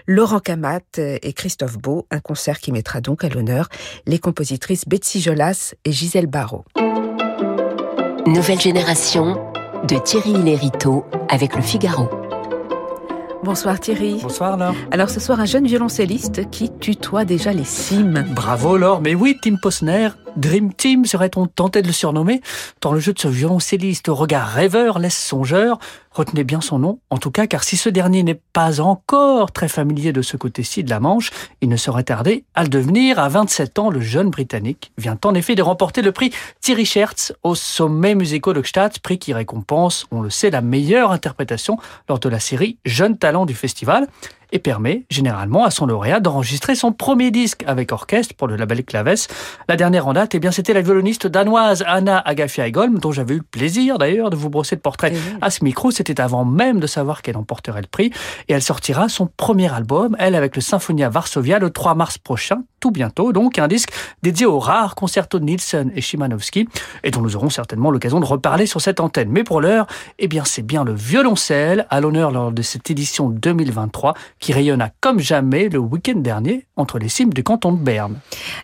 Laurent 0.06 0.40
Camat 0.40 0.80
et 0.98 1.32
Christophe 1.32 1.78
Beau, 1.78 2.06
un 2.10 2.20
concert 2.20 2.60
qui 2.60 2.72
mettra 2.72 3.00
donc 3.00 3.24
à 3.24 3.30
l'honneur 3.30 3.70
les 4.06 4.18
compositrices 4.18 4.86
Betsy 4.86 5.22
Jolas 5.22 5.72
et 5.86 5.92
Gisèle 5.92 6.26
Barrault. 6.26 6.66
Nouvelle 8.26 8.60
génération 8.60 9.51
de 9.88 9.98
Thierry 9.98 10.34
Lériteau 10.34 11.04
avec 11.28 11.56
le 11.56 11.62
Figaro. 11.62 12.08
Bonsoir 13.42 13.80
Thierry. 13.80 14.20
Bonsoir 14.22 14.56
Laure. 14.56 14.74
Alors 14.92 15.10
ce 15.10 15.18
soir, 15.18 15.40
un 15.40 15.44
jeune 15.44 15.66
violoncelliste 15.66 16.48
qui 16.50 16.70
tutoie 16.70 17.24
déjà 17.24 17.52
les 17.52 17.64
cimes. 17.64 18.24
Bravo 18.34 18.76
Laure, 18.76 19.00
mais 19.00 19.16
oui, 19.16 19.36
Tim 19.42 19.56
Posner, 19.60 20.10
Dream 20.36 20.72
Team 20.72 21.04
serait-on 21.04 21.46
tenté 21.46 21.82
de 21.82 21.86
le 21.86 21.92
surnommer 21.92 22.40
Tant 22.80 22.92
le 22.92 23.00
jeu 23.00 23.12
de 23.12 23.18
ce 23.18 23.28
violoncelliste 23.28 24.08
au 24.08 24.14
regard 24.14 24.48
rêveur 24.48 24.98
laisse 24.98 25.16
songeur, 25.16 25.78
retenez 26.10 26.42
bien 26.42 26.62
son 26.62 26.78
nom, 26.78 27.00
en 27.10 27.18
tout 27.18 27.30
cas, 27.30 27.46
car 27.46 27.64
si 27.64 27.76
ce 27.76 27.90
dernier 27.90 28.22
n'est 28.22 28.40
pas 28.52 28.80
encore 28.80 29.52
très 29.52 29.68
familier 29.68 30.12
de 30.12 30.22
ce 30.22 30.38
côté-ci 30.38 30.84
de 30.84 30.90
la 30.90 31.00
Manche, 31.00 31.30
il 31.60 31.68
ne 31.68 31.76
saurait 31.76 32.04
tarder 32.04 32.44
à 32.54 32.66
devenir. 32.66 33.18
À 33.18 33.28
27 33.28 33.78
ans, 33.78 33.90
le 33.90 34.00
jeune 34.00 34.30
Britannique 34.30 34.92
vient 34.96 35.18
en 35.24 35.34
effet 35.34 35.54
de 35.54 35.62
remporter 35.62 36.00
le 36.00 36.12
prix 36.12 36.32
Thierry 36.60 36.86
Schertz 36.86 37.34
au 37.42 37.54
sommet 37.54 38.14
musical 38.14 38.54
de 38.54 38.62
Gstaad, 38.62 39.00
prix 39.00 39.18
qui 39.18 39.34
récompense, 39.34 40.06
on 40.10 40.22
le 40.22 40.30
sait, 40.30 40.50
la 40.50 40.62
meilleure 40.62 41.12
interprétation 41.12 41.76
lors 42.08 42.18
de 42.18 42.28
la 42.30 42.40
série 42.40 42.78
Jeunes 42.86 43.18
Talents 43.18 43.46
du 43.46 43.54
festival 43.54 44.08
et 44.52 44.58
permet 44.58 45.04
généralement 45.10 45.64
à 45.64 45.70
son 45.70 45.86
lauréat 45.86 46.20
d'enregistrer 46.20 46.74
son 46.74 46.92
premier 46.92 47.30
disque 47.30 47.64
avec 47.66 47.90
orchestre 47.90 48.34
pour 48.34 48.46
le 48.46 48.56
label 48.56 48.84
Claves. 48.84 49.26
La 49.68 49.76
dernière 49.76 50.06
en 50.06 50.12
date, 50.12 50.34
eh 50.34 50.38
bien, 50.38 50.52
c'était 50.52 50.74
la 50.74 50.82
violoniste 50.82 51.26
danoise 51.26 51.82
Anna 51.86 52.18
Agafia-Egolm, 52.18 52.98
dont 52.98 53.12
j'avais 53.12 53.34
eu 53.34 53.38
le 53.38 53.42
plaisir 53.42 53.98
d'ailleurs 53.98 54.30
de 54.30 54.36
vous 54.36 54.50
brosser 54.50 54.76
le 54.76 54.80
portrait 54.80 55.12
à 55.40 55.50
ce 55.50 55.64
micro. 55.64 55.90
C'était 55.90 56.20
avant 56.20 56.44
même 56.44 56.78
de 56.80 56.86
savoir 56.86 57.22
qu'elle 57.22 57.36
emporterait 57.36 57.80
le 57.80 57.88
prix. 57.88 58.12
Et 58.48 58.52
elle 58.52 58.62
sortira 58.62 59.08
son 59.08 59.28
premier 59.36 59.72
album, 59.72 60.14
elle 60.18 60.34
avec 60.34 60.54
le 60.54 60.62
Symphonia 60.62 61.08
Varsovia, 61.08 61.58
le 61.58 61.70
3 61.70 61.94
mars 61.94 62.18
prochain, 62.18 62.62
tout 62.80 62.90
bientôt. 62.90 63.32
Donc 63.32 63.58
un 63.58 63.68
disque 63.68 63.90
dédié 64.22 64.46
aux 64.46 64.58
rares 64.58 64.94
concertos 64.94 65.38
de 65.38 65.44
Nielsen 65.44 65.90
et 65.96 66.00
Chimanowski, 66.00 66.68
et 67.02 67.10
dont 67.10 67.22
nous 67.22 67.36
aurons 67.36 67.50
certainement 67.50 67.90
l'occasion 67.90 68.20
de 68.20 68.26
reparler 68.26 68.66
sur 68.66 68.80
cette 68.80 69.00
antenne. 69.00 69.30
Mais 69.30 69.44
pour 69.44 69.60
l'heure, 69.60 69.86
eh 70.18 70.28
bien, 70.28 70.44
c'est 70.44 70.62
bien 70.62 70.84
le 70.84 70.92
violoncelle 70.92 71.86
à 71.90 72.00
l'honneur 72.00 72.30
lors 72.30 72.52
de 72.52 72.62
cette 72.62 72.90
édition 72.90 73.30
2023 73.30 74.14
qui 74.42 74.52
rayonna 74.52 74.90
comme 75.00 75.20
jamais 75.20 75.68
le 75.68 75.78
week-end 75.78 76.18
dernier 76.18 76.66
entre 76.76 76.98
les 76.98 77.08
cimes 77.08 77.32
du 77.32 77.44
canton 77.44 77.72
de 77.72 77.78
Berne. 77.78 78.18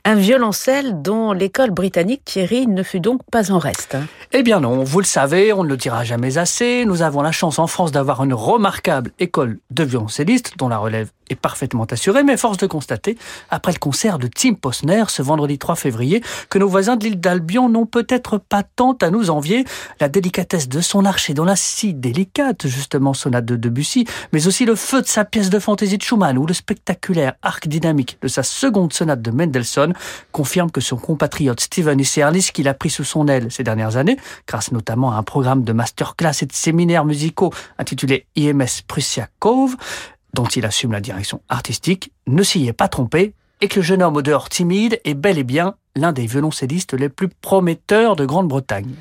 Un 0.04 0.16
violoncelle 0.16 1.00
dont 1.02 1.32
l'école 1.32 1.70
britannique 1.70 2.24
Thierry 2.24 2.66
ne 2.66 2.82
fut 2.82 3.00
donc 3.00 3.22
pas 3.30 3.52
en 3.52 3.58
reste. 3.58 3.96
Eh 4.32 4.42
bien 4.42 4.60
non, 4.60 4.82
vous 4.82 4.98
le 4.98 5.06
savez, 5.06 5.52
on 5.52 5.62
ne 5.62 5.68
le 5.68 5.76
dira 5.76 6.02
jamais 6.02 6.36
assez. 6.36 6.84
Nous 6.84 7.02
avons 7.02 7.22
la 7.22 7.32
chance 7.32 7.60
en 7.60 7.68
France 7.68 7.92
d'avoir 7.92 8.24
une 8.24 8.34
remarquable 8.34 9.12
école 9.20 9.60
de 9.70 9.84
violoncellistes 9.84 10.54
dont 10.58 10.68
la 10.68 10.78
relève 10.78 11.10
est 11.30 11.36
parfaitement 11.36 11.84
assurée, 11.84 12.22
mais 12.22 12.36
force 12.36 12.58
de 12.58 12.66
constater, 12.66 13.18
après 13.50 13.72
le 13.72 13.78
concert 13.78 14.18
de 14.18 14.28
Tim 14.28 14.54
Posner 14.54 15.04
ce 15.08 15.22
vendredi 15.22 15.58
3 15.58 15.76
février, 15.76 16.22
que 16.50 16.58
nos 16.58 16.68
voisins 16.68 16.96
de 16.96 17.04
l'île 17.04 17.20
d'Albion 17.20 17.68
n'ont 17.68 17.86
peut-être 17.86 18.38
pas 18.38 18.62
tant 18.62 18.92
à 19.00 19.10
nous 19.10 19.30
envier. 19.30 19.64
La 20.00 20.08
délicatesse 20.08 20.68
de 20.68 20.80
son 20.80 21.04
archer 21.04 21.34
dans 21.34 21.44
la 21.44 21.56
si 21.56 21.94
délicate, 21.94 22.66
justement, 22.66 23.14
sonate 23.14 23.44
de 23.44 23.56
Debussy, 23.56 24.06
mais 24.32 24.46
aussi 24.46 24.64
le 24.64 24.74
feu 24.74 25.02
de 25.02 25.06
sa 25.06 25.24
pièce 25.24 25.50
de 25.50 25.58
fantaisie 25.58 25.98
de 25.98 26.02
Schumann 26.02 26.38
ou 26.38 26.46
le 26.46 26.54
spectaculaire 26.54 27.34
arc 27.42 27.68
dynamique 27.68 28.18
de 28.22 28.28
sa 28.28 28.42
seconde 28.42 28.92
sonate 28.92 29.22
de 29.22 29.30
Mendelssohn 29.30 29.92
confirme 30.32 30.70
que 30.70 30.80
son 30.80 30.96
compatriote 30.96 31.60
Steven 31.60 31.98
Isserlis, 32.00 32.50
qu'il 32.52 32.68
a 32.68 32.74
pris 32.74 32.90
sous 32.90 33.04
son 33.04 33.28
aile 33.28 33.50
ces 33.50 33.64
dernières 33.64 33.96
années, 33.96 34.16
grâce 34.46 34.72
notamment 34.72 35.12
à 35.12 35.16
un 35.16 35.22
programme 35.22 35.64
de 35.64 35.72
masterclass 35.72 36.42
et 36.42 36.46
de 36.46 36.52
séminaires 36.52 37.04
musicaux 37.04 37.52
intitulé 37.78 38.26
IMS 38.36 38.82
Prussia 38.86 39.28
Cove, 39.38 39.76
dont 40.34 40.46
il 40.46 40.64
assume 40.64 40.92
la 40.92 41.00
direction 41.00 41.40
artistique, 41.48 42.12
ne 42.26 42.42
s'y 42.42 42.66
est 42.66 42.72
pas 42.72 42.88
trompé 42.88 43.34
et 43.60 43.68
que 43.68 43.76
le 43.76 43.82
jeune 43.82 44.02
homme 44.02 44.16
au 44.16 44.22
dehors 44.22 44.48
timide 44.48 45.00
est 45.04 45.14
bel 45.14 45.38
et 45.38 45.44
bien 45.44 45.74
l'un 45.96 46.12
des 46.12 46.26
violoncellistes 46.26 46.94
les 46.94 47.08
plus 47.08 47.28
prometteurs 47.28 48.16
de 48.16 48.24
Grande-Bretagne. 48.24 48.94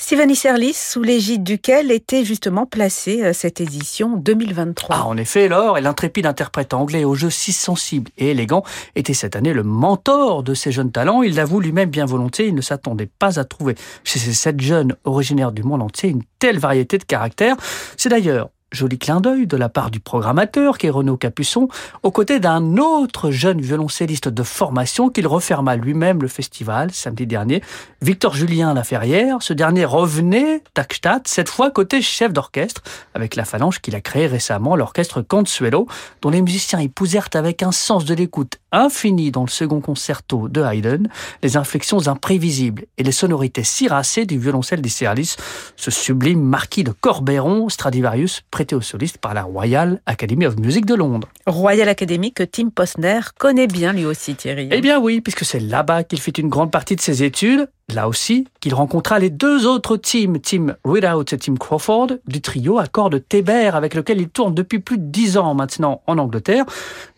Steven 0.00 0.34
Serlis, 0.34 0.72
sous 0.72 1.02
l'égide 1.02 1.44
duquel 1.44 1.90
était 1.90 2.24
justement 2.24 2.64
placée 2.64 3.22
euh, 3.22 3.34
cette 3.34 3.60
édition 3.60 4.16
2023. 4.16 4.96
Ah, 4.98 5.06
en 5.06 5.18
effet, 5.18 5.46
Laure 5.46 5.76
et 5.76 5.82
l'intrépide 5.82 6.24
interprète 6.24 6.72
anglais 6.72 7.04
au 7.04 7.14
jeu 7.14 7.28
si 7.28 7.52
sensible 7.52 8.10
et 8.16 8.30
élégant 8.30 8.64
était 8.96 9.12
cette 9.12 9.36
année 9.36 9.52
le 9.52 9.62
mentor 9.62 10.42
de 10.42 10.54
ces 10.54 10.72
jeunes 10.72 10.90
talents. 10.90 11.22
Il 11.22 11.34
l'avoue 11.34 11.60
lui-même 11.60 11.90
bien 11.90 12.06
volontiers, 12.06 12.46
il 12.46 12.54
ne 12.54 12.62
s'attendait 12.62 13.10
pas 13.18 13.38
à 13.38 13.44
trouver 13.44 13.74
chez 14.02 14.18
ces 14.18 14.32
sept 14.32 14.58
jeunes 14.58 14.96
originaires 15.04 15.52
du 15.52 15.64
monde 15.64 15.82
entier 15.82 16.08
une 16.08 16.22
telle 16.38 16.58
variété 16.58 16.96
de 16.96 17.04
caractères. 17.04 17.56
C'est 17.98 18.08
d'ailleurs 18.08 18.48
Joli 18.72 18.98
clin 18.98 19.20
d'œil 19.20 19.46
de 19.48 19.56
la 19.56 19.68
part 19.68 19.90
du 19.90 19.98
programmateur, 19.98 20.78
qui 20.78 20.86
est 20.86 20.90
Renaud 20.90 21.16
Capuçon, 21.16 21.68
aux 22.04 22.12
côtés 22.12 22.38
d'un 22.38 22.76
autre 22.76 23.32
jeune 23.32 23.60
violoncelliste 23.60 24.28
de 24.28 24.42
formation 24.44 25.08
qu'il 25.08 25.26
referma 25.26 25.74
lui-même 25.74 26.22
le 26.22 26.28
festival 26.28 26.92
samedi 26.92 27.26
dernier, 27.26 27.62
Victor 28.00 28.34
Julien 28.34 28.72
Laferrière. 28.72 29.38
Ce 29.40 29.52
dernier 29.52 29.84
revenait 29.84 30.62
d'Ackstadt, 30.76 31.26
cette 31.26 31.48
fois 31.48 31.72
côté 31.72 32.00
chef 32.00 32.32
d'orchestre, 32.32 32.82
avec 33.14 33.34
la 33.34 33.44
phalange 33.44 33.80
qu'il 33.80 33.96
a 33.96 34.00
créé 34.00 34.28
récemment, 34.28 34.76
l'orchestre 34.76 35.20
Consuelo, 35.20 35.88
dont 36.22 36.30
les 36.30 36.42
musiciens 36.42 36.78
épousèrent 36.78 37.28
avec 37.34 37.64
un 37.64 37.72
sens 37.72 38.04
de 38.04 38.14
l'écoute 38.14 38.59
infini 38.72 39.30
dans 39.30 39.42
le 39.42 39.48
second 39.48 39.80
concerto 39.80 40.48
de 40.48 40.62
Haydn, 40.62 41.08
les 41.42 41.56
inflexions 41.56 42.08
imprévisibles 42.08 42.84
et 42.98 43.02
les 43.02 43.12
sonorités 43.12 43.64
ciracées 43.64 44.26
du 44.26 44.38
violoncelle 44.38 44.80
d'Isserlis, 44.80 45.36
ce 45.76 45.90
sublime 45.90 46.42
marquis 46.42 46.84
de 46.84 46.92
Corbéron, 46.92 47.68
Stradivarius, 47.68 48.42
prêté 48.50 48.74
au 48.74 48.80
soliste 48.80 49.18
par 49.18 49.34
la 49.34 49.42
Royal 49.42 50.00
Academy 50.06 50.46
of 50.46 50.56
Music 50.58 50.86
de 50.86 50.94
Londres. 50.94 51.28
Royal 51.46 51.88
Academy 51.88 52.32
que 52.32 52.42
Tim 52.42 52.70
Posner 52.70 53.20
connaît 53.38 53.66
bien 53.66 53.92
lui 53.92 54.04
aussi, 54.04 54.34
Thierry. 54.34 54.68
Eh 54.70 54.80
bien 54.80 54.98
oui, 54.98 55.20
puisque 55.20 55.44
c'est 55.44 55.60
là-bas 55.60 56.04
qu'il 56.04 56.20
fait 56.20 56.36
une 56.38 56.48
grande 56.48 56.70
partie 56.70 56.96
de 56.96 57.00
ses 57.00 57.22
études, 57.22 57.68
là 57.94 58.08
aussi 58.08 58.46
qu'il 58.60 58.74
rencontra 58.74 59.18
les 59.18 59.30
deux 59.30 59.66
autres 59.66 59.96
teams, 59.96 60.38
Tim 60.40 60.74
Ridout 60.84 61.32
et 61.32 61.38
Tim 61.38 61.54
Crawford, 61.56 62.08
du 62.26 62.40
trio 62.40 62.78
à 62.78 62.86
cordes 62.86 63.22
Thébert, 63.28 63.76
avec 63.76 63.94
lequel 63.94 64.20
il 64.20 64.28
tourne 64.28 64.54
depuis 64.54 64.78
plus 64.78 64.98
de 64.98 65.04
dix 65.04 65.36
ans 65.36 65.54
maintenant 65.54 66.02
en 66.06 66.18
Angleterre, 66.18 66.64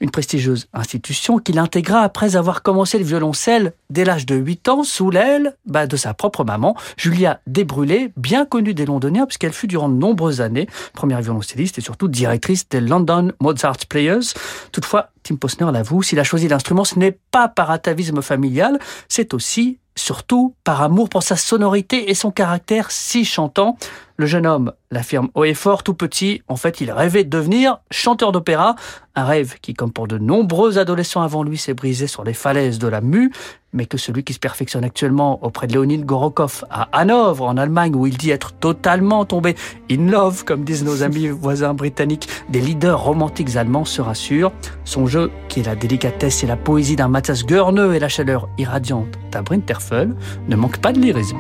une 0.01 0.11
prestigieuse 0.11 0.69
institution 0.73 1.39
qu'il 1.39 1.59
intégra 1.59 2.01
après 2.01 2.37
avoir 2.37 2.63
commencé 2.63 2.99
le 2.99 3.05
violoncelle 3.05 3.73
dès 3.91 4.05
l'âge 4.05 4.27
de 4.27 4.37
8 4.37 4.69
ans 4.69 4.85
sous 4.85 5.11
l'aile 5.11 5.57
bah, 5.67 5.87
de 5.87 5.97
sa 5.97 6.15
propre 6.15 6.45
maman, 6.45 6.77
Julia 6.97 7.41
Desbrûlés, 7.47 8.13
bien 8.17 8.45
connue 8.45 8.75
des 8.75 8.87
Londoniens 8.87 9.27
puisqu'elle 9.27 9.53
fut 9.53 9.67
durant 9.67 9.89
de 9.89 9.95
nombreuses 9.95 10.41
années 10.41 10.69
première 10.93 11.21
violoncelliste 11.21 11.79
et 11.79 11.81
surtout 11.81 12.09
directrice 12.09 12.69
des 12.69 12.81
London 12.81 13.33
Mozart 13.41 13.77
Players. 13.89 14.35
Toutefois, 14.73 15.11
Tim 15.23 15.37
Posner 15.37 15.71
l'avoue, 15.73 16.03
s'il 16.03 16.19
a 16.19 16.25
choisi 16.25 16.49
l'instrument, 16.49 16.85
ce 16.85 16.99
n'est 16.99 17.19
pas 17.31 17.49
par 17.49 17.71
atavisme 17.71 18.23
familial, 18.23 18.79
c'est 19.09 19.35
aussi 19.35 19.79
surtout 19.95 20.55
par 20.65 20.83
amour 20.83 21.09
pour 21.09 21.23
sa 21.23 21.37
sonorité 21.37 22.11
et 22.11 22.15
son 22.15 22.31
caractère 22.31 22.91
si 22.91 23.25
chantant. 23.25 23.77
Le 24.23 24.29
jeune 24.29 24.47
homme 24.47 24.73
l'affirme 24.93 25.31
haut 25.35 25.43
et 25.43 25.53
fort, 25.53 25.83
tout 25.83 25.95
petit, 25.95 26.43
en 26.47 26.55
fait, 26.55 26.81
il 26.81 26.93
rêvait 26.93 27.25
de 27.25 27.29
devenir 27.29 27.81
chanteur 27.91 28.31
d'opéra, 28.31 28.77
un 29.17 29.25
rêve 29.25 29.57
qui, 29.61 29.75
comme 29.75 29.91
pour 29.91 30.07
de 30.07 30.17
nombreux 30.17 30.79
adolescents 30.79 31.23
avant 31.23 31.43
lui, 31.43 31.59
s'est 31.59 31.75
brisé 31.75 32.07
sur 32.07 32.23
les 32.23 32.33
falaises 32.33 32.79
de 32.79 32.87
la 32.87 33.01
mue, 33.01 33.33
mais 33.73 33.87
que 33.87 33.99
celui 33.99 34.23
qui 34.23 34.33
se 34.33 34.39
perfectionne 34.39 34.85
actuellement 34.85 35.45
auprès 35.45 35.67
de 35.67 35.73
Léonid 35.73 36.05
Gorokov 36.05 36.65
à 36.71 36.83
Hanovre, 36.93 37.47
en 37.47 37.57
Allemagne, 37.57 37.97
où 37.97 38.07
il 38.07 38.17
dit 38.17 38.31
être 38.31 38.53
totalement 38.53 39.25
tombé 39.25 39.57
in 39.91 40.09
love, 40.09 40.45
comme 40.45 40.63
disent 40.63 40.85
nos 40.85 41.03
amis 41.03 41.27
voisins 41.31 41.75
britanniques, 41.75 42.29
des 42.49 42.61
leaders 42.61 43.03
romantiques 43.03 43.57
allemands 43.57 43.85
se 43.85 44.03
rassure. 44.03 44.53
Son 44.85 45.09
jeu, 45.09 45.33
qui 45.49 45.59
est 45.59 45.67
la 45.67 45.75
délicatesse 45.75 46.45
et 46.45 46.47
la 46.47 46.57
poésie 46.57 46.95
d'un 46.95 47.09
Matthias 47.09 47.45
Görne 47.45 47.93
et 47.93 47.99
la 47.99 48.09
chaleur 48.09 48.49
irradiante 48.57 49.19
d'un 49.33 49.43
Brinterfell, 49.43 50.15
ne 50.47 50.55
manque 50.55 50.79
pas 50.79 50.93
de 50.93 51.01
lyrisme. 51.01 51.39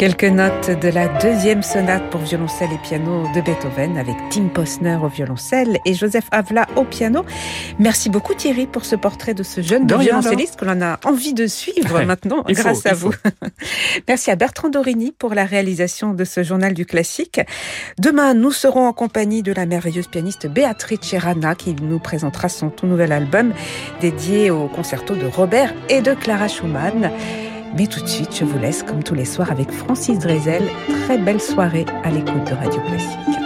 Quelques 0.00 0.24
notes 0.24 0.70
de 0.80 0.88
la 0.88 1.08
deuxième 1.08 1.62
sonate 1.62 2.08
pour 2.08 2.22
violoncelle 2.22 2.70
et 2.72 2.78
piano 2.78 3.24
de 3.34 3.42
Beethoven 3.42 3.98
avec 3.98 4.16
Tim 4.30 4.48
Posner 4.48 4.96
au 4.96 5.08
violoncelle 5.08 5.76
et 5.84 5.92
Joseph 5.92 6.24
Avla 6.30 6.66
au 6.76 6.84
piano. 6.84 7.22
Merci 7.78 8.08
beaucoup 8.08 8.32
Thierry 8.32 8.66
pour 8.66 8.86
ce 8.86 8.96
portrait 8.96 9.34
de 9.34 9.42
ce 9.42 9.60
jeune 9.60 9.86
violoncelliste 9.86 10.56
que 10.56 10.64
l'on 10.64 10.80
a 10.80 10.98
envie 11.04 11.34
de 11.34 11.46
suivre 11.46 12.02
maintenant 12.04 12.42
grâce 12.48 12.86
à 12.86 12.94
vous. 12.94 13.12
Merci 14.08 14.30
à 14.30 14.36
Bertrand 14.36 14.70
Dorini 14.70 15.12
pour 15.12 15.34
la 15.34 15.44
réalisation 15.44 16.14
de 16.14 16.24
ce 16.24 16.42
journal 16.42 16.72
du 16.72 16.86
classique. 16.86 17.42
Demain, 17.98 18.32
nous 18.32 18.52
serons 18.52 18.86
en 18.86 18.94
compagnie 18.94 19.42
de 19.42 19.52
la 19.52 19.66
merveilleuse 19.66 20.06
pianiste 20.06 20.46
Beatrice 20.46 21.14
Rana 21.14 21.54
qui 21.54 21.74
nous 21.74 21.98
présentera 21.98 22.48
son 22.48 22.70
tout 22.70 22.86
nouvel 22.86 23.12
album 23.12 23.52
dédié 24.00 24.50
au 24.50 24.66
concerto 24.66 25.14
de 25.14 25.26
Robert 25.26 25.74
et 25.90 26.00
de 26.00 26.14
Clara 26.14 26.48
Schumann. 26.48 27.10
Mais 27.76 27.86
tout 27.86 28.00
de 28.00 28.08
suite, 28.08 28.36
je 28.36 28.44
vous 28.44 28.58
laisse 28.58 28.82
comme 28.82 29.02
tous 29.02 29.14
les 29.14 29.24
soirs 29.24 29.50
avec 29.50 29.70
Francis 29.70 30.18
Drezel. 30.18 30.62
Très 31.04 31.18
belle 31.18 31.40
soirée 31.40 31.86
à 32.04 32.10
l'écoute 32.10 32.44
de 32.44 32.54
Radio 32.54 32.80
Classique. 32.82 33.39